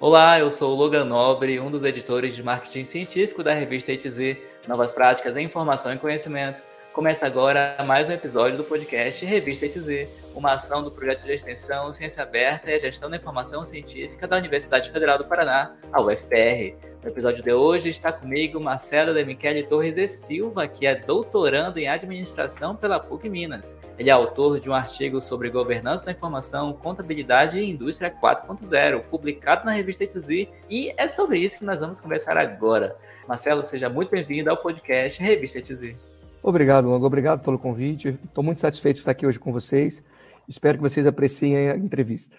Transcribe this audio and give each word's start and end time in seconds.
Olá, 0.00 0.38
eu 0.38 0.48
sou 0.48 0.76
o 0.76 0.76
Logan 0.76 1.04
Nobre, 1.04 1.58
um 1.58 1.72
dos 1.72 1.82
editores 1.82 2.36
de 2.36 2.40
marketing 2.40 2.84
científico 2.84 3.42
da 3.42 3.52
revista 3.52 3.92
ETZ, 3.92 4.36
Novas 4.68 4.92
Práticas 4.92 5.36
em 5.36 5.44
Informação 5.44 5.92
e 5.92 5.98
Conhecimento. 5.98 6.67
Começa 6.92 7.26
agora 7.26 7.76
mais 7.86 8.08
um 8.08 8.12
episódio 8.12 8.56
do 8.56 8.64
podcast 8.64 9.24
Revista 9.24 9.66
ETZ, 9.66 10.08
uma 10.34 10.54
ação 10.54 10.82
do 10.82 10.90
projeto 10.90 11.22
de 11.24 11.32
extensão 11.32 11.92
Ciência 11.92 12.22
Aberta 12.22 12.70
e 12.70 12.74
a 12.74 12.78
Gestão 12.78 13.08
da 13.08 13.16
Informação 13.16 13.64
Científica 13.64 14.26
da 14.26 14.36
Universidade 14.36 14.90
Federal 14.90 15.16
do 15.16 15.24
Paraná, 15.24 15.76
a 15.92 16.02
UFPR. 16.02 16.74
No 17.02 17.08
episódio 17.08 17.44
de 17.44 17.52
hoje 17.52 17.90
está 17.90 18.10
comigo 18.10 18.58
Marcelo 18.58 19.14
de 19.14 19.24
Michele 19.24 19.62
Torres 19.62 19.96
e 19.96 20.08
Silva, 20.08 20.66
que 20.66 20.86
é 20.86 20.94
doutorando 20.96 21.78
em 21.78 21.88
administração 21.88 22.74
pela 22.74 22.98
PUC 22.98 23.28
Minas. 23.28 23.78
Ele 23.96 24.10
é 24.10 24.12
autor 24.12 24.58
de 24.58 24.68
um 24.68 24.74
artigo 24.74 25.20
sobre 25.20 25.50
governança 25.50 26.04
da 26.04 26.12
informação, 26.12 26.72
contabilidade 26.72 27.58
e 27.58 27.70
indústria 27.70 28.10
4.0, 28.10 29.02
publicado 29.04 29.64
na 29.64 29.72
revista 29.72 30.02
ETZ, 30.02 30.48
e 30.68 30.92
é 30.96 31.06
sobre 31.06 31.38
isso 31.38 31.58
que 31.58 31.64
nós 31.64 31.80
vamos 31.80 32.00
conversar 32.00 32.36
agora. 32.36 32.96
Marcelo, 33.28 33.64
seja 33.64 33.88
muito 33.88 34.10
bem-vindo 34.10 34.50
ao 34.50 34.56
podcast 34.56 35.22
Revista 35.22 35.58
ETZ. 35.58 36.07
Obrigado, 36.42 36.88
Longo. 36.88 37.04
Obrigado 37.04 37.42
pelo 37.42 37.58
convite. 37.58 38.18
Estou 38.24 38.44
muito 38.44 38.60
satisfeito 38.60 38.96
de 38.96 39.00
estar 39.00 39.10
aqui 39.10 39.26
hoje 39.26 39.38
com 39.38 39.52
vocês. 39.52 40.02
Espero 40.48 40.78
que 40.78 40.82
vocês 40.82 41.06
apreciem 41.06 41.70
a 41.70 41.76
entrevista. 41.76 42.36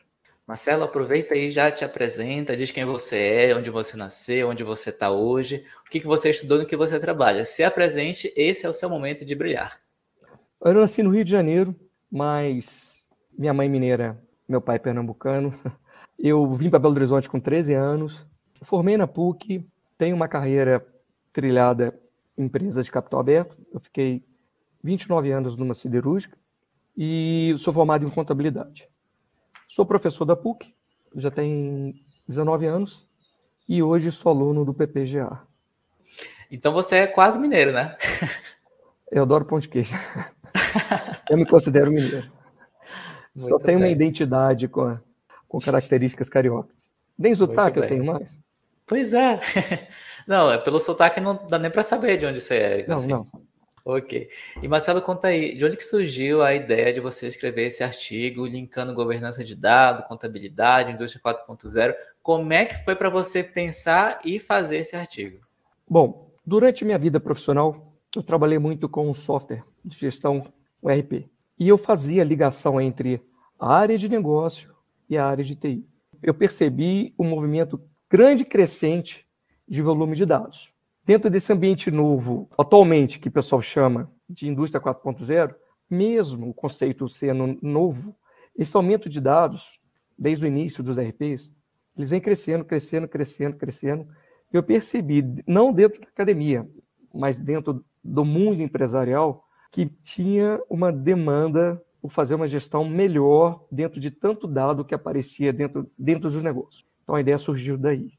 Marcelo, 0.48 0.84
aproveita 0.84 1.36
aí, 1.36 1.52
já 1.52 1.70
te 1.70 1.86
apresenta, 1.86 2.58
diz 2.58 2.72
quem 2.72 2.84
você 2.84 3.18
é, 3.18 3.56
onde 3.56 3.70
você 3.70 3.96
nasceu, 3.96 4.50
onde 4.50 4.64
você 4.64 4.90
está 4.90 5.12
hoje, 5.12 5.64
o 5.86 5.90
que, 5.92 6.00
que 6.00 6.08
você 6.08 6.32
estudou, 6.32 6.58
no 6.58 6.66
que 6.66 6.76
você 6.76 6.98
trabalha. 6.98 7.46
Se 7.46 7.64
apresente, 7.64 8.34
esse 8.36 8.66
é 8.66 8.70
o 8.70 8.74
seu 8.74 8.90
momento 8.90 9.24
de 9.24 9.36
brilhar. 9.36 9.80
Eu 10.66 10.74
nasci 10.74 11.04
no 11.04 11.12
Rio 11.12 11.24
de 11.24 11.30
Janeiro, 11.30 11.76
mas 12.12 13.08
minha 13.38 13.54
mãe 13.54 13.70
mineira, 13.70 14.20
meu 14.48 14.60
pai 14.60 14.80
pernambucano. 14.80 15.54
Eu 16.18 16.52
vim 16.54 16.70
para 16.70 16.80
Belo 16.80 16.96
Horizonte 16.96 17.30
com 17.30 17.40
13 17.40 17.76
anos, 17.76 18.26
formei 18.62 18.98
na 18.98 19.08
PUC, 19.08 19.64
tenho 19.98 20.16
uma 20.16 20.28
carreira 20.28 20.86
trilhada 21.32 21.98
empresas 22.40 22.86
de 22.86 22.92
capital 22.92 23.20
aberto. 23.20 23.58
Eu 23.72 23.80
fiquei 23.80 24.24
29 24.84 25.32
anos 25.32 25.58
numa 25.58 25.74
siderúrgica 25.74 26.38
e 26.98 27.54
sou 27.60 27.74
formado 27.74 28.06
em 28.06 28.10
contabilidade. 28.10 28.88
Sou 29.68 29.86
professor 29.86 30.26
da 30.26 30.36
PUC, 30.36 30.74
já 31.16 31.30
tem 31.30 32.04
19 32.28 32.66
anos 32.66 33.08
e 33.68 33.84
hoje 33.84 34.12
sou 34.12 34.32
aluno 34.32 34.66
do 34.66 34.74
PPGA. 34.74 35.42
Então 36.50 36.74
você 36.74 36.96
é 36.96 37.08
quase 37.08 37.38
mineiro, 37.38 37.72
né? 37.72 37.96
Eu 39.12 39.24
adoro 39.24 39.46
pão 39.46 39.60
de 39.60 39.68
queijo. 39.68 39.94
Eu 41.30 41.38
me 41.38 41.46
considero 41.46 41.92
mineiro. 41.92 42.32
Muito 43.36 43.50
Só 43.50 43.58
tenho 43.58 43.80
bem. 43.80 43.88
uma 43.88 43.92
identidade 43.92 44.68
com, 44.68 44.98
com 45.48 45.60
características 45.60 46.30
cariocas. 46.30 46.90
Nem 47.18 47.34
sotaque 47.34 47.80
eu 47.80 47.88
tenho 47.88 48.06
mais. 48.06 48.38
Pois 48.86 49.14
é. 49.14 49.40
Não, 50.30 50.52
é 50.52 50.60
pelo 50.60 50.80
sotaque 50.80 51.20
não 51.20 51.48
dá 51.48 51.58
nem 51.58 51.72
para 51.72 51.82
saber 51.82 52.18
de 52.18 52.26
onde 52.28 52.40
você 52.40 52.54
é. 52.54 52.88
Não, 52.88 52.98
assim. 52.98 53.08
não. 53.08 53.26
Ok. 53.84 54.30
E 54.62 54.68
Marcelo, 54.68 55.02
conta 55.02 55.30
aí, 55.30 55.58
de 55.58 55.66
onde 55.66 55.76
que 55.76 55.84
surgiu 55.84 56.44
a 56.44 56.54
ideia 56.54 56.94
de 56.94 57.00
você 57.00 57.26
escrever 57.26 57.66
esse 57.66 57.84
artigo, 57.84 58.46
linkando 58.46 58.94
governança 58.94 59.44
de 59.44 59.56
dados, 59.56 60.06
contabilidade, 60.06 60.92
indústria 60.92 61.20
4.0? 61.24 61.96
Como 62.22 62.54
é 62.54 62.66
que 62.66 62.76
foi 62.86 62.96
para 62.96 63.10
você 63.10 63.42
pensar 63.42 64.20
e 64.24 64.40
fazer 64.40 64.78
esse 64.78 64.96
artigo? 64.96 65.40
Bom, 65.90 66.30
durante 66.46 66.86
minha 66.86 67.00
vida 67.00 67.20
profissional, 67.20 67.92
eu 68.16 68.22
trabalhei 68.22 68.60
muito 68.60 68.88
com 68.88 69.12
software 69.16 69.64
de 69.84 69.98
gestão 69.98 70.46
ERP. 70.86 71.28
E 71.58 71.68
eu 71.68 71.78
fazia 71.80 72.24
ligação 72.24 72.80
entre 72.80 73.20
a 73.60 73.74
área 73.74 73.98
de 73.98 74.08
negócio 74.08 74.76
e 75.10 75.18
a 75.18 75.26
área 75.26 75.44
de 75.44 75.56
TI. 75.56 75.84
Eu 76.22 76.36
percebi 76.36 77.16
um 77.18 77.24
movimento 77.24 77.82
grande 78.08 78.44
e 78.44 78.46
crescente 78.46 79.28
de 79.70 79.82
volume 79.82 80.16
de 80.16 80.26
dados. 80.26 80.74
Dentro 81.06 81.30
desse 81.30 81.54
ambiente 81.54 81.92
novo, 81.92 82.50
atualmente, 82.58 83.20
que 83.20 83.30
o 83.30 83.32
pessoal 83.32 83.62
chama 83.62 84.12
de 84.28 84.48
indústria 84.48 84.82
4.0, 84.82 85.56
mesmo 85.90 86.50
o 86.50 86.54
conceito 86.54 87.08
sendo 87.08 87.58
novo, 87.62 88.16
esse 88.58 88.76
aumento 88.76 89.08
de 89.08 89.22
dados, 89.22 89.80
desde 90.18 90.46
o 90.46 90.48
início 90.48 90.84
dos 90.84 90.98
RPs, 91.00 91.52
eles 91.96 92.10
vêm 92.10 92.20
crescendo, 92.20 92.66
crescendo, 92.66 93.08
crescendo, 93.08 93.56
crescendo. 93.56 94.08
Eu 94.52 94.64
percebi, 94.64 95.24
não 95.48 95.72
dentro 95.72 96.02
da 96.02 96.08
academia, 96.08 96.68
mas 97.14 97.40
dentro 97.40 97.84
do 98.04 98.26
mundo 98.26 98.62
empresarial, 98.62 99.46
que 99.72 99.86
tinha 100.04 100.60
uma 100.70 100.92
demanda 100.92 101.82
por 102.02 102.10
fazer 102.10 102.36
uma 102.36 102.48
gestão 102.48 102.86
melhor 102.86 103.66
dentro 103.72 104.00
de 104.00 104.10
tanto 104.10 104.48
dado 104.48 104.86
que 104.86 104.96
aparecia 104.96 105.52
dentro, 105.54 105.90
dentro 105.98 106.30
dos 106.30 106.42
negócios. 106.42 106.86
Então 107.04 107.16
a 107.16 107.22
ideia 107.22 107.38
surgiu 107.38 107.78
daí. 107.78 108.19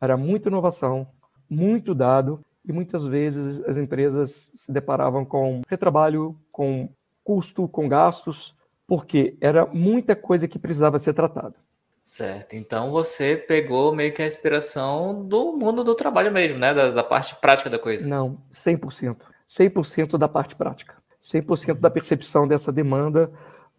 Era 0.00 0.16
muita 0.16 0.48
inovação, 0.48 1.06
muito 1.48 1.94
dado, 1.94 2.40
e 2.64 2.72
muitas 2.72 3.04
vezes 3.04 3.62
as 3.64 3.76
empresas 3.76 4.30
se 4.30 4.72
deparavam 4.72 5.24
com 5.24 5.62
retrabalho, 5.68 6.38
com 6.52 6.88
custo, 7.24 7.68
com 7.68 7.88
gastos, 7.88 8.54
porque 8.86 9.36
era 9.40 9.66
muita 9.66 10.16
coisa 10.16 10.48
que 10.48 10.58
precisava 10.58 10.98
ser 10.98 11.12
tratada. 11.12 11.54
Certo, 12.02 12.54
então 12.54 12.90
você 12.90 13.36
pegou 13.36 13.94
meio 13.94 14.12
que 14.12 14.22
a 14.22 14.26
inspiração 14.26 15.22
do 15.24 15.52
mundo 15.52 15.84
do 15.84 15.94
trabalho 15.94 16.32
mesmo, 16.32 16.58
né? 16.58 16.72
Da, 16.72 16.90
da 16.90 17.04
parte 17.04 17.36
prática 17.36 17.68
da 17.68 17.78
coisa. 17.78 18.08
Não, 18.08 18.38
100%. 18.50 19.18
100% 19.46 20.16
da 20.16 20.26
parte 20.26 20.56
prática. 20.56 20.96
100% 21.22 21.78
da 21.78 21.90
percepção 21.90 22.48
dessa 22.48 22.72
demanda 22.72 23.30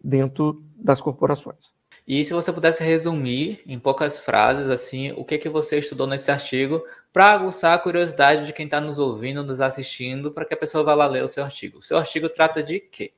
dentro 0.02 0.62
das 0.76 1.00
corporações. 1.00 1.72
E 2.06 2.24
se 2.24 2.32
você 2.32 2.52
pudesse 2.52 2.82
resumir 2.82 3.62
em 3.66 3.78
poucas 3.78 4.18
frases 4.18 4.68
assim, 4.68 5.12
o 5.12 5.24
que 5.24 5.38
que 5.38 5.48
você 5.48 5.78
estudou 5.78 6.06
nesse 6.06 6.30
artigo 6.30 6.82
para 7.12 7.32
aguçar 7.32 7.74
a 7.74 7.78
curiosidade 7.78 8.46
de 8.46 8.52
quem 8.52 8.64
está 8.64 8.80
nos 8.80 8.98
ouvindo, 8.98 9.44
nos 9.44 9.60
assistindo, 9.60 10.32
para 10.32 10.44
que 10.44 10.54
a 10.54 10.56
pessoa 10.56 10.82
vá 10.82 10.94
lá 10.94 11.06
ler 11.06 11.22
o 11.22 11.28
seu 11.28 11.44
artigo. 11.44 11.78
O 11.78 11.82
seu 11.82 11.98
artigo 11.98 12.28
trata 12.28 12.62
de 12.62 12.80
quê? 12.80 13.12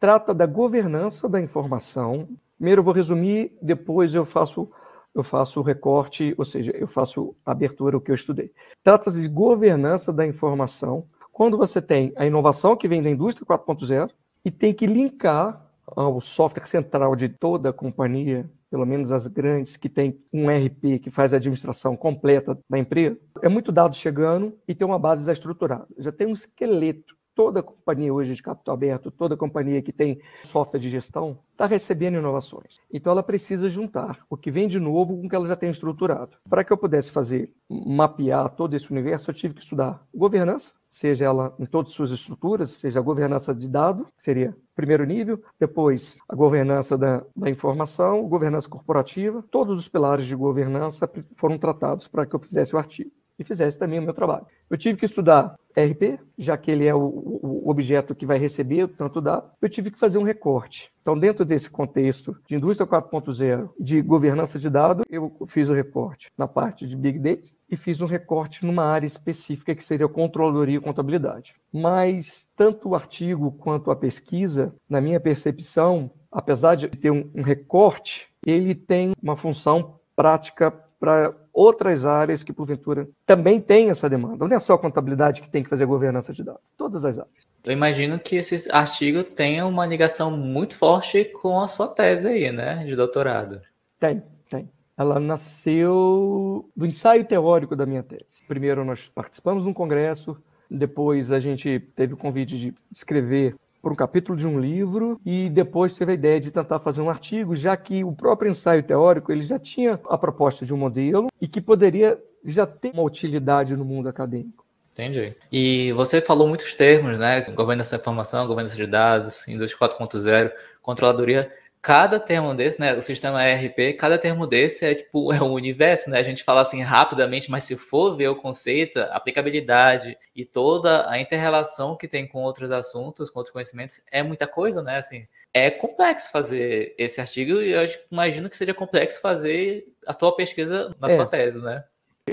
Trata 0.00 0.34
da 0.34 0.46
governança 0.46 1.28
da 1.28 1.40
informação. 1.40 2.28
Primeiro 2.56 2.80
eu 2.80 2.84
vou 2.84 2.94
resumir, 2.94 3.56
depois 3.62 4.14
eu 4.14 4.24
faço 4.24 4.68
eu 5.14 5.22
faço 5.22 5.60
o 5.60 5.62
recorte, 5.62 6.34
ou 6.36 6.44
seja, 6.44 6.72
eu 6.72 6.86
faço 6.86 7.34
a 7.44 7.50
abertura 7.50 7.96
o 7.96 8.00
que 8.02 8.10
eu 8.10 8.14
estudei. 8.14 8.52
Trata-se 8.84 9.22
de 9.22 9.28
governança 9.28 10.12
da 10.12 10.26
informação. 10.26 11.06
Quando 11.32 11.56
você 11.56 11.80
tem 11.80 12.12
a 12.16 12.26
inovação 12.26 12.76
que 12.76 12.86
vem 12.86 13.02
da 13.02 13.08
indústria 13.08 13.46
4.0 13.46 14.10
e 14.44 14.50
tem 14.50 14.74
que 14.74 14.86
linkar 14.86 15.65
ao 15.96 16.20
software 16.20 16.66
central 16.66 17.16
de 17.16 17.28
toda 17.28 17.70
a 17.70 17.72
companhia, 17.72 18.48
pelo 18.70 18.84
menos 18.84 19.10
as 19.10 19.26
grandes 19.26 19.76
que 19.76 19.88
tem 19.88 20.20
um 20.32 20.48
RP 20.48 21.00
que 21.02 21.10
faz 21.10 21.32
a 21.32 21.38
administração 21.38 21.96
completa 21.96 22.58
da 22.68 22.78
empresa, 22.78 23.18
é 23.42 23.48
muito 23.48 23.72
dado 23.72 23.96
chegando 23.96 24.56
e 24.68 24.74
tem 24.74 24.86
uma 24.86 24.98
base 24.98 25.24
já 25.24 25.32
estruturada. 25.32 25.86
Já 25.98 26.12
tem 26.12 26.26
um 26.26 26.32
esqueleto 26.32 27.16
toda 27.36 27.62
companhia 27.62 28.12
hoje 28.12 28.34
de 28.34 28.42
capital 28.42 28.74
aberto, 28.74 29.10
toda 29.10 29.36
companhia 29.36 29.82
que 29.82 29.92
tem 29.92 30.18
software 30.42 30.80
de 30.80 30.88
gestão, 30.88 31.38
está 31.52 31.66
recebendo 31.66 32.16
inovações. 32.16 32.80
Então 32.90 33.12
ela 33.12 33.22
precisa 33.22 33.68
juntar 33.68 34.24
o 34.30 34.38
que 34.38 34.50
vem 34.50 34.66
de 34.66 34.80
novo 34.80 35.14
com 35.14 35.26
o 35.26 35.28
que 35.28 35.36
ela 35.36 35.46
já 35.46 35.54
tem 35.54 35.70
estruturado. 35.70 36.38
Para 36.48 36.64
que 36.64 36.72
eu 36.72 36.78
pudesse 36.78 37.12
fazer, 37.12 37.52
mapear 37.68 38.48
todo 38.48 38.74
esse 38.74 38.90
universo, 38.90 39.30
eu 39.30 39.34
tive 39.34 39.52
que 39.52 39.60
estudar 39.60 40.02
governança, 40.14 40.72
seja 40.88 41.26
ela 41.26 41.54
em 41.58 41.66
todas 41.66 41.92
as 41.92 41.96
suas 41.96 42.10
estruturas, 42.10 42.70
seja 42.70 43.00
a 43.00 43.02
governança 43.02 43.54
de 43.54 43.68
dado, 43.68 44.06
que 44.16 44.22
seria 44.22 44.56
primeiro 44.74 45.04
nível, 45.04 45.42
depois 45.60 46.16
a 46.26 46.34
governança 46.34 46.96
da, 46.96 47.22
da 47.36 47.50
informação, 47.50 48.26
governança 48.26 48.68
corporativa, 48.68 49.44
todos 49.50 49.78
os 49.78 49.88
pilares 49.88 50.24
de 50.24 50.34
governança 50.34 51.10
foram 51.34 51.58
tratados 51.58 52.08
para 52.08 52.24
que 52.24 52.34
eu 52.34 52.40
fizesse 52.40 52.74
o 52.74 52.78
artigo 52.78 53.10
e 53.38 53.44
fizesse 53.44 53.78
também 53.78 53.98
o 53.98 54.02
meu 54.02 54.14
trabalho. 54.14 54.46
Eu 54.68 54.76
tive 54.76 54.98
que 54.98 55.04
estudar 55.04 55.56
RP, 55.76 56.18
já 56.38 56.56
que 56.56 56.70
ele 56.70 56.86
é 56.86 56.94
o, 56.94 57.00
o, 57.00 57.70
objeto 57.70 58.14
que 58.14 58.24
vai 58.24 58.38
receber 58.38 58.88
tanto 58.88 59.20
dado, 59.20 59.50
eu 59.60 59.68
tive 59.68 59.90
que 59.90 59.98
fazer 59.98 60.16
um 60.18 60.22
recorte. 60.22 60.90
Então, 61.02 61.18
dentro 61.18 61.44
desse 61.44 61.68
contexto 61.68 62.36
de 62.48 62.56
indústria 62.56 62.86
4.0, 62.86 63.68
de 63.78 64.00
governança 64.00 64.58
de 64.58 64.70
dados, 64.70 65.04
eu 65.10 65.36
fiz 65.46 65.68
o 65.68 65.74
recorte 65.74 66.30
na 66.36 66.48
parte 66.48 66.86
de 66.86 66.96
Big 66.96 67.18
Data 67.18 67.48
e 67.68 67.76
fiz 67.76 68.00
um 68.00 68.06
recorte 68.06 68.64
numa 68.64 68.84
área 68.84 69.06
específica 69.06 69.74
que 69.74 69.84
seria 69.84 70.08
controladoria 70.08 70.78
e 70.78 70.80
contabilidade. 70.80 71.54
Mas 71.72 72.48
tanto 72.56 72.88
o 72.88 72.94
artigo 72.94 73.52
quanto 73.52 73.90
a 73.90 73.96
pesquisa, 73.96 74.74
na 74.88 75.00
minha 75.00 75.20
percepção, 75.20 76.10
apesar 76.32 76.74
de 76.74 76.88
ter 76.88 77.10
um, 77.10 77.30
um 77.34 77.42
recorte, 77.42 78.28
ele 78.44 78.74
tem 78.74 79.12
uma 79.22 79.36
função 79.36 79.98
prática 80.14 80.70
para 80.98 81.34
outras 81.56 82.04
áreas 82.04 82.44
que, 82.44 82.52
porventura, 82.52 83.08
também 83.24 83.58
têm 83.58 83.88
essa 83.88 84.10
demanda. 84.10 84.46
Não 84.46 84.54
é 84.54 84.60
só 84.60 84.74
a 84.74 84.78
contabilidade 84.78 85.40
que 85.40 85.48
tem 85.48 85.62
que 85.62 85.70
fazer 85.70 85.86
governança 85.86 86.30
de 86.30 86.44
dados, 86.44 86.70
todas 86.76 87.02
as 87.06 87.18
áreas. 87.18 87.48
Eu 87.64 87.72
imagino 87.72 88.18
que 88.18 88.36
esse 88.36 88.68
artigo 88.70 89.24
tenha 89.24 89.66
uma 89.66 89.86
ligação 89.86 90.30
muito 90.30 90.76
forte 90.76 91.24
com 91.24 91.58
a 91.58 91.66
sua 91.66 91.88
tese 91.88 92.28
aí, 92.28 92.52
né, 92.52 92.84
de 92.84 92.94
doutorado. 92.94 93.62
Tem, 93.98 94.22
tem. 94.48 94.70
Ela 94.98 95.18
nasceu 95.18 96.68
do 96.76 96.84
ensaio 96.84 97.24
teórico 97.24 97.74
da 97.74 97.86
minha 97.86 98.02
tese. 98.02 98.44
Primeiro 98.46 98.84
nós 98.84 99.08
participamos 99.08 99.62
de 99.62 99.68
um 99.70 99.72
congresso, 99.72 100.36
depois 100.70 101.32
a 101.32 101.40
gente 101.40 101.80
teve 101.96 102.12
o 102.12 102.18
convite 102.18 102.58
de 102.58 102.74
escrever 102.92 103.56
por 103.80 103.92
um 103.92 103.94
capítulo 103.94 104.36
de 104.36 104.46
um 104.46 104.58
livro 104.58 105.20
e 105.24 105.48
depois 105.48 105.96
teve 105.96 106.12
a 106.12 106.14
ideia 106.14 106.40
de 106.40 106.50
tentar 106.50 106.80
fazer 106.80 107.00
um 107.00 107.10
artigo, 107.10 107.54
já 107.54 107.76
que 107.76 108.02
o 108.02 108.12
próprio 108.12 108.50
ensaio 108.50 108.82
teórico 108.82 109.30
ele 109.30 109.42
já 109.42 109.58
tinha 109.58 110.00
a 110.08 110.18
proposta 110.18 110.64
de 110.64 110.74
um 110.74 110.76
modelo 110.76 111.28
e 111.40 111.46
que 111.46 111.60
poderia 111.60 112.18
já 112.44 112.66
ter 112.66 112.92
uma 112.92 113.02
utilidade 113.02 113.76
no 113.76 113.84
mundo 113.84 114.08
acadêmico. 114.08 114.64
Entendi. 114.92 115.36
E 115.52 115.92
você 115.92 116.22
falou 116.22 116.48
muitos 116.48 116.74
termos, 116.74 117.18
né? 117.18 117.42
Governança 117.42 117.96
da 117.96 118.00
informação, 118.00 118.46
governança 118.46 118.76
de 118.76 118.86
dados, 118.86 119.46
indústria 119.46 119.88
4.0, 119.90 120.50
controladoria 120.80 121.52
cada 121.86 122.18
termo 122.18 122.52
desse, 122.52 122.80
né, 122.80 122.94
o 122.96 123.00
sistema 123.00 123.48
ERP, 123.48 123.96
cada 123.96 124.18
termo 124.18 124.44
desse 124.44 124.84
é 124.84 124.92
tipo 124.92 125.30
é 125.32 125.40
um 125.40 125.52
universo, 125.52 126.10
né? 126.10 126.18
A 126.18 126.22
gente 126.24 126.42
fala 126.42 126.60
assim 126.60 126.82
rapidamente, 126.82 127.48
mas 127.48 127.62
se 127.62 127.76
for 127.76 128.16
ver 128.16 128.26
o 128.26 128.34
conceito, 128.34 128.98
a 128.98 129.14
aplicabilidade 129.14 130.18
e 130.34 130.44
toda 130.44 131.08
a 131.08 131.20
interrelação 131.20 131.96
que 131.96 132.08
tem 132.08 132.26
com 132.26 132.42
outros 132.42 132.72
assuntos, 132.72 133.30
com 133.30 133.38
outros 133.38 133.52
conhecimentos, 133.52 134.00
é 134.10 134.20
muita 134.20 134.48
coisa, 134.48 134.82
né? 134.82 134.96
Assim, 134.96 135.28
é 135.54 135.70
complexo 135.70 136.32
fazer 136.32 136.92
esse 136.98 137.20
artigo 137.20 137.62
e 137.62 137.70
eu 137.70 137.86
imagino 138.10 138.50
que 138.50 138.56
seja 138.56 138.74
complexo 138.74 139.20
fazer 139.20 139.86
a 140.04 140.12
sua 140.12 140.34
pesquisa 140.34 140.92
na 141.00 141.08
é. 141.08 141.14
sua 141.14 141.26
tese, 141.26 141.62
né? 141.62 141.84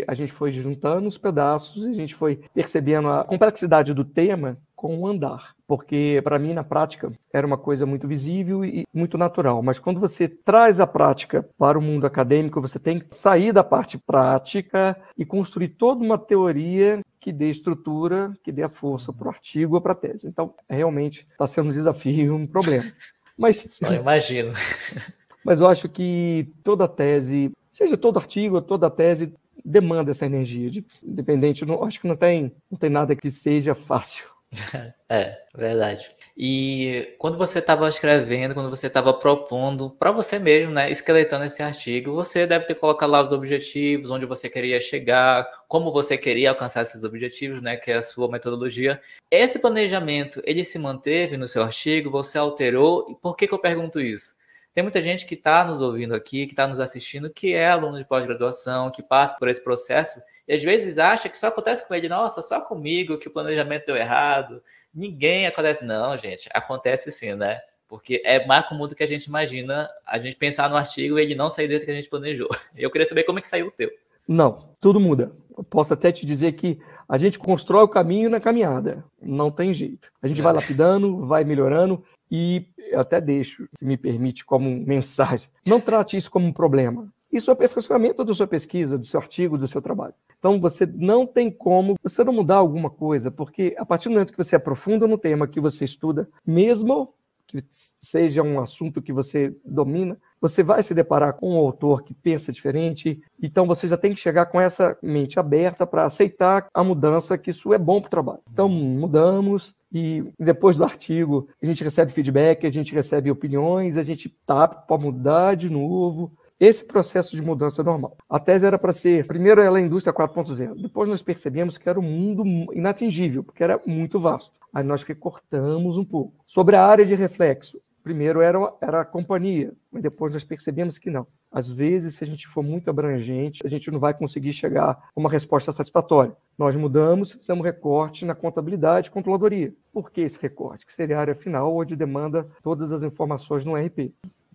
A 0.07 0.15
gente 0.15 0.31
foi 0.31 0.51
juntando 0.51 1.07
os 1.07 1.19
pedaços 1.19 1.85
e 1.85 1.91
a 1.91 1.94
gente 1.94 2.15
foi 2.15 2.41
percebendo 2.56 3.07
a 3.07 3.23
complexidade 3.23 3.94
do 3.94 4.03
tema 4.03 4.57
com 4.83 5.00
o 5.00 5.07
andar, 5.07 5.56
porque 5.65 6.19
para 6.25 6.38
mim 6.38 6.51
na 6.51 6.62
prática 6.62 7.09
era 7.31 7.47
uma 7.47 7.57
coisa 7.57 7.85
muito 7.85 8.06
visível 8.06 8.65
e 8.65 8.85
muito 8.94 9.18
natural, 9.18 9.63
mas 9.63 9.80
quando 9.80 9.97
você 9.97 10.27
traz 10.27 10.81
a 10.81 10.85
prática 10.85 11.47
para 11.57 11.80
o 11.80 11.81
mundo 11.81 12.06
acadêmico, 12.06 12.59
você 12.59 12.77
tem 12.77 13.00
que 13.00 13.15
sair 13.15 13.53
da 13.53 13.63
parte 13.63 13.97
prática 13.97 15.01
e 15.18 15.24
construir 15.24 15.69
toda 15.69 16.03
uma 16.03 16.18
teoria 16.18 17.00
que 17.18 17.31
dê 17.31 17.50
estrutura, 17.50 18.33
que 18.44 18.51
dê 18.51 18.62
a 18.62 18.68
força 18.68 19.13
para 19.13 19.27
o 19.27 19.30
artigo 19.30 19.75
ou 19.75 19.81
para 19.81 19.94
a 19.94 19.95
tese. 19.95 20.27
Então, 20.27 20.53
realmente 20.69 21.25
está 21.31 21.47
sendo 21.47 21.69
um 21.69 21.71
desafio, 21.71 22.35
um 22.35 22.45
problema. 22.45 22.91
Mas 23.38 23.80
imagino. 24.01 24.51
Mas 25.45 25.62
eu 25.62 25.68
acho 25.68 25.88
que 25.88 26.51
toda 26.62 26.89
tese, 26.89 27.53
seja 27.71 27.95
todo 27.95 28.19
artigo, 28.19 28.62
toda 28.62 28.89
tese 28.89 29.33
demanda 29.63 30.12
essa 30.12 30.25
energia, 30.25 30.69
de, 30.69 30.85
independente, 31.01 31.65
não, 31.65 31.85
acho 31.85 32.01
que 32.01 32.07
não 32.07 32.18
tem, 32.18 32.51
não 32.69 32.77
tem 32.77 32.89
nada 32.89 33.15
que 33.15 33.31
seja 33.31 33.74
fácil. 33.74 34.32
É, 35.09 35.38
verdade. 35.55 36.09
E 36.35 37.15
quando 37.19 37.38
você 37.38 37.59
estava 37.59 37.88
escrevendo, 37.88 38.55
quando 38.55 38.69
você 38.69 38.88
estava 38.88 39.13
propondo 39.13 39.91
para 39.91 40.11
você 40.11 40.39
mesmo, 40.39 40.73
né, 40.73 40.89
esqueletando 40.89 41.45
esse 41.45 41.61
artigo, 41.61 42.13
você 42.13 42.47
deve 42.47 42.65
ter 42.65 42.73
colocado 42.73 43.11
lá 43.11 43.23
os 43.23 43.31
objetivos, 43.31 44.09
onde 44.09 44.25
você 44.25 44.50
queria 44.50 44.81
chegar, 44.81 45.47
como 45.67 45.91
você 45.91 46.17
queria 46.17 46.50
alcançar 46.50 46.81
esses 46.81 47.03
objetivos, 47.03 47.61
né, 47.61 47.77
que 47.77 47.91
é 47.91 47.97
a 47.97 48.01
sua 48.01 48.27
metodologia. 48.27 49.00
Esse 49.29 49.59
planejamento, 49.59 50.41
ele 50.45 50.63
se 50.63 50.79
manteve 50.79 51.38
no 51.38 51.47
seu 51.47 51.61
artigo? 51.61 52.09
Você 52.09 52.39
alterou? 52.39 53.06
E 53.07 53.15
por 53.15 53.35
que, 53.35 53.47
que 53.47 53.53
eu 53.53 53.59
pergunto 53.59 54.01
isso? 54.01 54.33
Tem 54.73 54.81
muita 54.83 54.99
gente 54.99 55.27
que 55.27 55.35
está 55.35 55.63
nos 55.63 55.79
ouvindo 55.79 56.15
aqui, 56.15 56.47
que 56.47 56.53
está 56.53 56.65
nos 56.67 56.79
assistindo, 56.79 57.29
que 57.29 57.53
é 57.53 57.69
aluno 57.69 57.99
de 57.99 58.06
pós-graduação, 58.06 58.89
que 58.89 59.03
passa 59.03 59.38
por 59.38 59.47
esse 59.47 59.63
processo 59.63 60.19
e 60.48 60.54
às 60.54 60.63
vezes 60.63 60.98
acha 60.98 61.30
que 61.30 61.38
só 61.38 61.48
acontece 61.48 61.88
com 61.88 61.94
ele, 61.94 62.10
nossa, 62.10 62.42
só 62.42 62.60
comigo 62.60 63.18
que 63.18 63.28
o 63.28 63.31
planejamento 63.31 63.86
deu 63.86 63.95
errado. 63.95 64.62
Ninguém 64.94 65.48
acontece. 65.48 65.84
Não, 65.84 66.18
gente, 66.18 66.50
acontece 66.54 67.12
sim, 67.12 67.34
né? 67.36 67.60
Porque 67.88 68.22
é 68.25 68.45
mais 68.45 68.68
comum 68.68 68.88
do 68.88 68.95
que 68.95 69.04
a 69.04 69.07
gente 69.07 69.25
imagina 69.25 69.90
a 70.06 70.19
gente 70.19 70.36
pensar 70.36 70.69
no 70.69 70.75
artigo 70.75 71.18
e 71.18 71.22
ele 71.22 71.36
não 71.36 71.50
sair 71.50 71.68
do 71.68 71.72
jeito 71.72 71.86
que 71.86 71.92
a 71.92 71.95
gente 71.95 72.10
planejou. 72.10 72.50
Eu 72.75 72.92
queria 72.92 73.07
saber 73.07 73.24
como 73.24 73.40
é 73.40 73.42
que 73.42 73.48
saiu 73.48 73.68
o 73.68 73.72
teu. 73.72 73.90
Não, 74.28 74.69
tudo 74.81 75.00
muda. 75.00 75.31
Eu 75.56 75.63
posso 75.63 75.94
até 75.94 76.12
te 76.12 76.25
dizer 76.25 76.54
que 76.54 76.80
a 77.07 77.18
gente 77.18 77.38
constrói 77.38 77.84
o 77.84 77.88
caminho 77.88 78.30
na 78.30 78.40
caminhada. 78.40 79.04
Não 79.22 79.51
tem 79.51 79.74
jeito. 79.74 80.12
A 80.22 80.28
gente 80.28 80.40
é. 80.40 80.44
vai 80.44 80.54
lapidando, 80.54 81.25
vai 81.25 81.44
melhorando 81.44 82.04
e 82.31 82.68
eu 82.90 83.00
até 83.00 83.22
deixo, 83.22 83.68
se 83.75 83.86
me 83.86 83.95
permite, 83.95 84.44
como 84.44 84.69
mensagem. 84.69 85.50
Não 85.68 85.80
trate 85.80 86.18
isso 86.18 86.31
como 86.31 86.48
um 86.48 86.54
problema. 86.54 87.13
Isso 87.33 87.50
é 87.50 87.51
o 87.51 87.56
aperfeiçoamento 87.56 88.24
da 88.24 88.33
sua 88.33 88.45
pesquisa, 88.45 88.97
do 88.97 89.06
seu 89.06 89.19
artigo, 89.19 89.57
do 89.57 89.68
seu 89.68 89.81
trabalho. 89.81 90.13
Então, 90.38 90.62
você 90.62 90.85
não 90.85 91.25
tem 91.25 91.50
como 91.50 91.95
você 92.01 92.24
não 92.24 92.31
mudar 92.31 92.57
alguma 92.57 92.89
coisa, 92.89 93.31
porque 93.31 93.75
a 93.77 93.83
partir 93.83 94.07
do 94.07 94.12
momento 94.12 94.31
que 94.31 94.38
você 94.38 94.56
aprofunda 94.56 95.07
no 95.07 95.18
tema 95.18 95.47
que 95.47 95.59
você 95.59 95.83
estuda, 95.83 96.30
mesmo 96.45 97.13
que 97.47 97.57
seja 98.01 98.41
um 98.41 98.59
assunto 98.59 99.01
que 99.01 99.12
você 99.12 99.56
domina, 99.65 100.18
você 100.39 100.63
vai 100.63 100.81
se 100.83 100.94
deparar 100.94 101.33
com 101.33 101.56
um 101.56 101.57
autor 101.57 102.03
que 102.03 102.13
pensa 102.13 102.51
diferente, 102.51 103.21
então 103.41 103.65
você 103.65 103.88
já 103.88 103.97
tem 103.97 104.13
que 104.13 104.19
chegar 104.19 104.45
com 104.47 104.59
essa 104.59 104.97
mente 105.01 105.39
aberta 105.39 105.85
para 105.85 106.06
aceitar 106.06 106.68
a 106.74 106.83
mudança, 106.83 107.38
que 107.38 107.50
isso 107.50 107.74
é 107.74 107.77
bom 107.77 108.00
para 108.00 108.07
o 108.07 108.12
trabalho. 108.12 108.41
Então, 108.51 108.69
mudamos, 108.69 109.75
e 109.91 110.24
depois 110.39 110.75
do 110.75 110.83
artigo 110.83 111.47
a 111.62 111.65
gente 111.65 111.83
recebe 111.83 112.12
feedback, 112.12 112.65
a 112.65 112.71
gente 112.71 112.94
recebe 112.94 113.30
opiniões, 113.30 113.97
a 113.97 114.03
gente 114.03 114.30
tá 114.45 114.68
para 114.68 114.97
mudar 114.97 115.56
de 115.56 115.69
novo. 115.69 116.31
Esse 116.63 116.86
processo 116.86 117.36
de 117.36 117.42
mudança 117.42 117.81
é 117.81 117.83
normal. 117.83 118.15
A 118.30 118.39
tese 118.39 118.65
era 118.65 118.80
para 118.80 118.94
ser, 118.94 119.27
primeiro 119.27 119.60
ela 119.60 119.77
é 119.77 119.81
a 119.81 119.86
indústria 119.86 120.13
4.0, 120.13 120.81
depois 120.81 121.10
nós 121.10 121.21
percebemos 121.21 121.77
que 121.77 121.89
era 121.89 122.00
um 122.00 122.04
mundo 122.04 122.45
inatingível, 122.74 123.44
porque 123.44 123.62
era 123.62 123.81
muito 123.86 124.18
vasto. 124.18 124.57
Aí 124.74 124.81
nós 124.81 125.04
recortamos 125.04 125.98
um 125.98 126.06
pouco. 126.06 126.33
Sobre 126.48 126.77
a 126.77 126.86
área 126.86 127.06
de 127.06 127.15
reflexo, 127.15 127.81
primeiro 128.01 128.39
era, 128.39 128.57
era 128.80 129.01
a 129.01 129.06
companhia, 129.06 129.74
mas 129.92 130.04
depois 130.04 130.31
nós 130.31 130.45
percebemos 130.45 130.98
que 130.98 131.10
não. 131.10 131.27
Às 131.51 131.68
vezes, 131.68 132.15
se 132.15 132.24
a 132.24 132.27
gente 132.27 132.48
for 132.48 132.63
muito 132.63 132.89
abrangente, 132.89 133.62
a 133.68 133.69
gente 133.69 133.92
não 133.92 134.00
vai 134.00 134.13
conseguir 134.13 134.54
chegar 134.54 134.92
a 134.92 135.19
uma 135.19 135.30
resposta 135.30 135.69
satisfatória. 135.69 136.33
Nós 136.57 136.77
mudamos, 136.77 137.33
fizemos 137.33 137.66
recorte 137.66 138.24
na 138.24 138.33
contabilidade 138.33 139.09
e 139.09 139.12
controladoria. 139.12 139.74
Por 139.92 140.09
que 140.09 140.21
esse 140.21 140.39
recorte? 140.39 140.86
Que 140.86 140.94
seria 140.94 141.18
a 141.18 141.19
área 141.19 141.36
final, 141.36 141.75
onde 141.75 141.94
demanda 141.94 142.48
todas 142.63 142.94
as 142.94 143.04
informações 143.04 143.66
no 143.66 143.75
RP. 143.75 144.13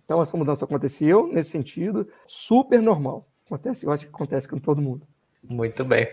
Então, 0.09 0.23
essa 0.23 0.35
mudança 0.35 0.65
aconteceu 0.65 1.27
nesse 1.31 1.51
sentido, 1.51 2.07
super 2.25 2.81
normal. 2.81 3.27
Acontece, 3.45 3.85
eu 3.85 3.91
acho 3.91 4.07
que 4.07 4.11
acontece 4.11 4.47
com 4.47 4.57
todo 4.57 4.81
mundo. 4.81 5.05
Muito 5.47 5.85
bem. 5.85 6.07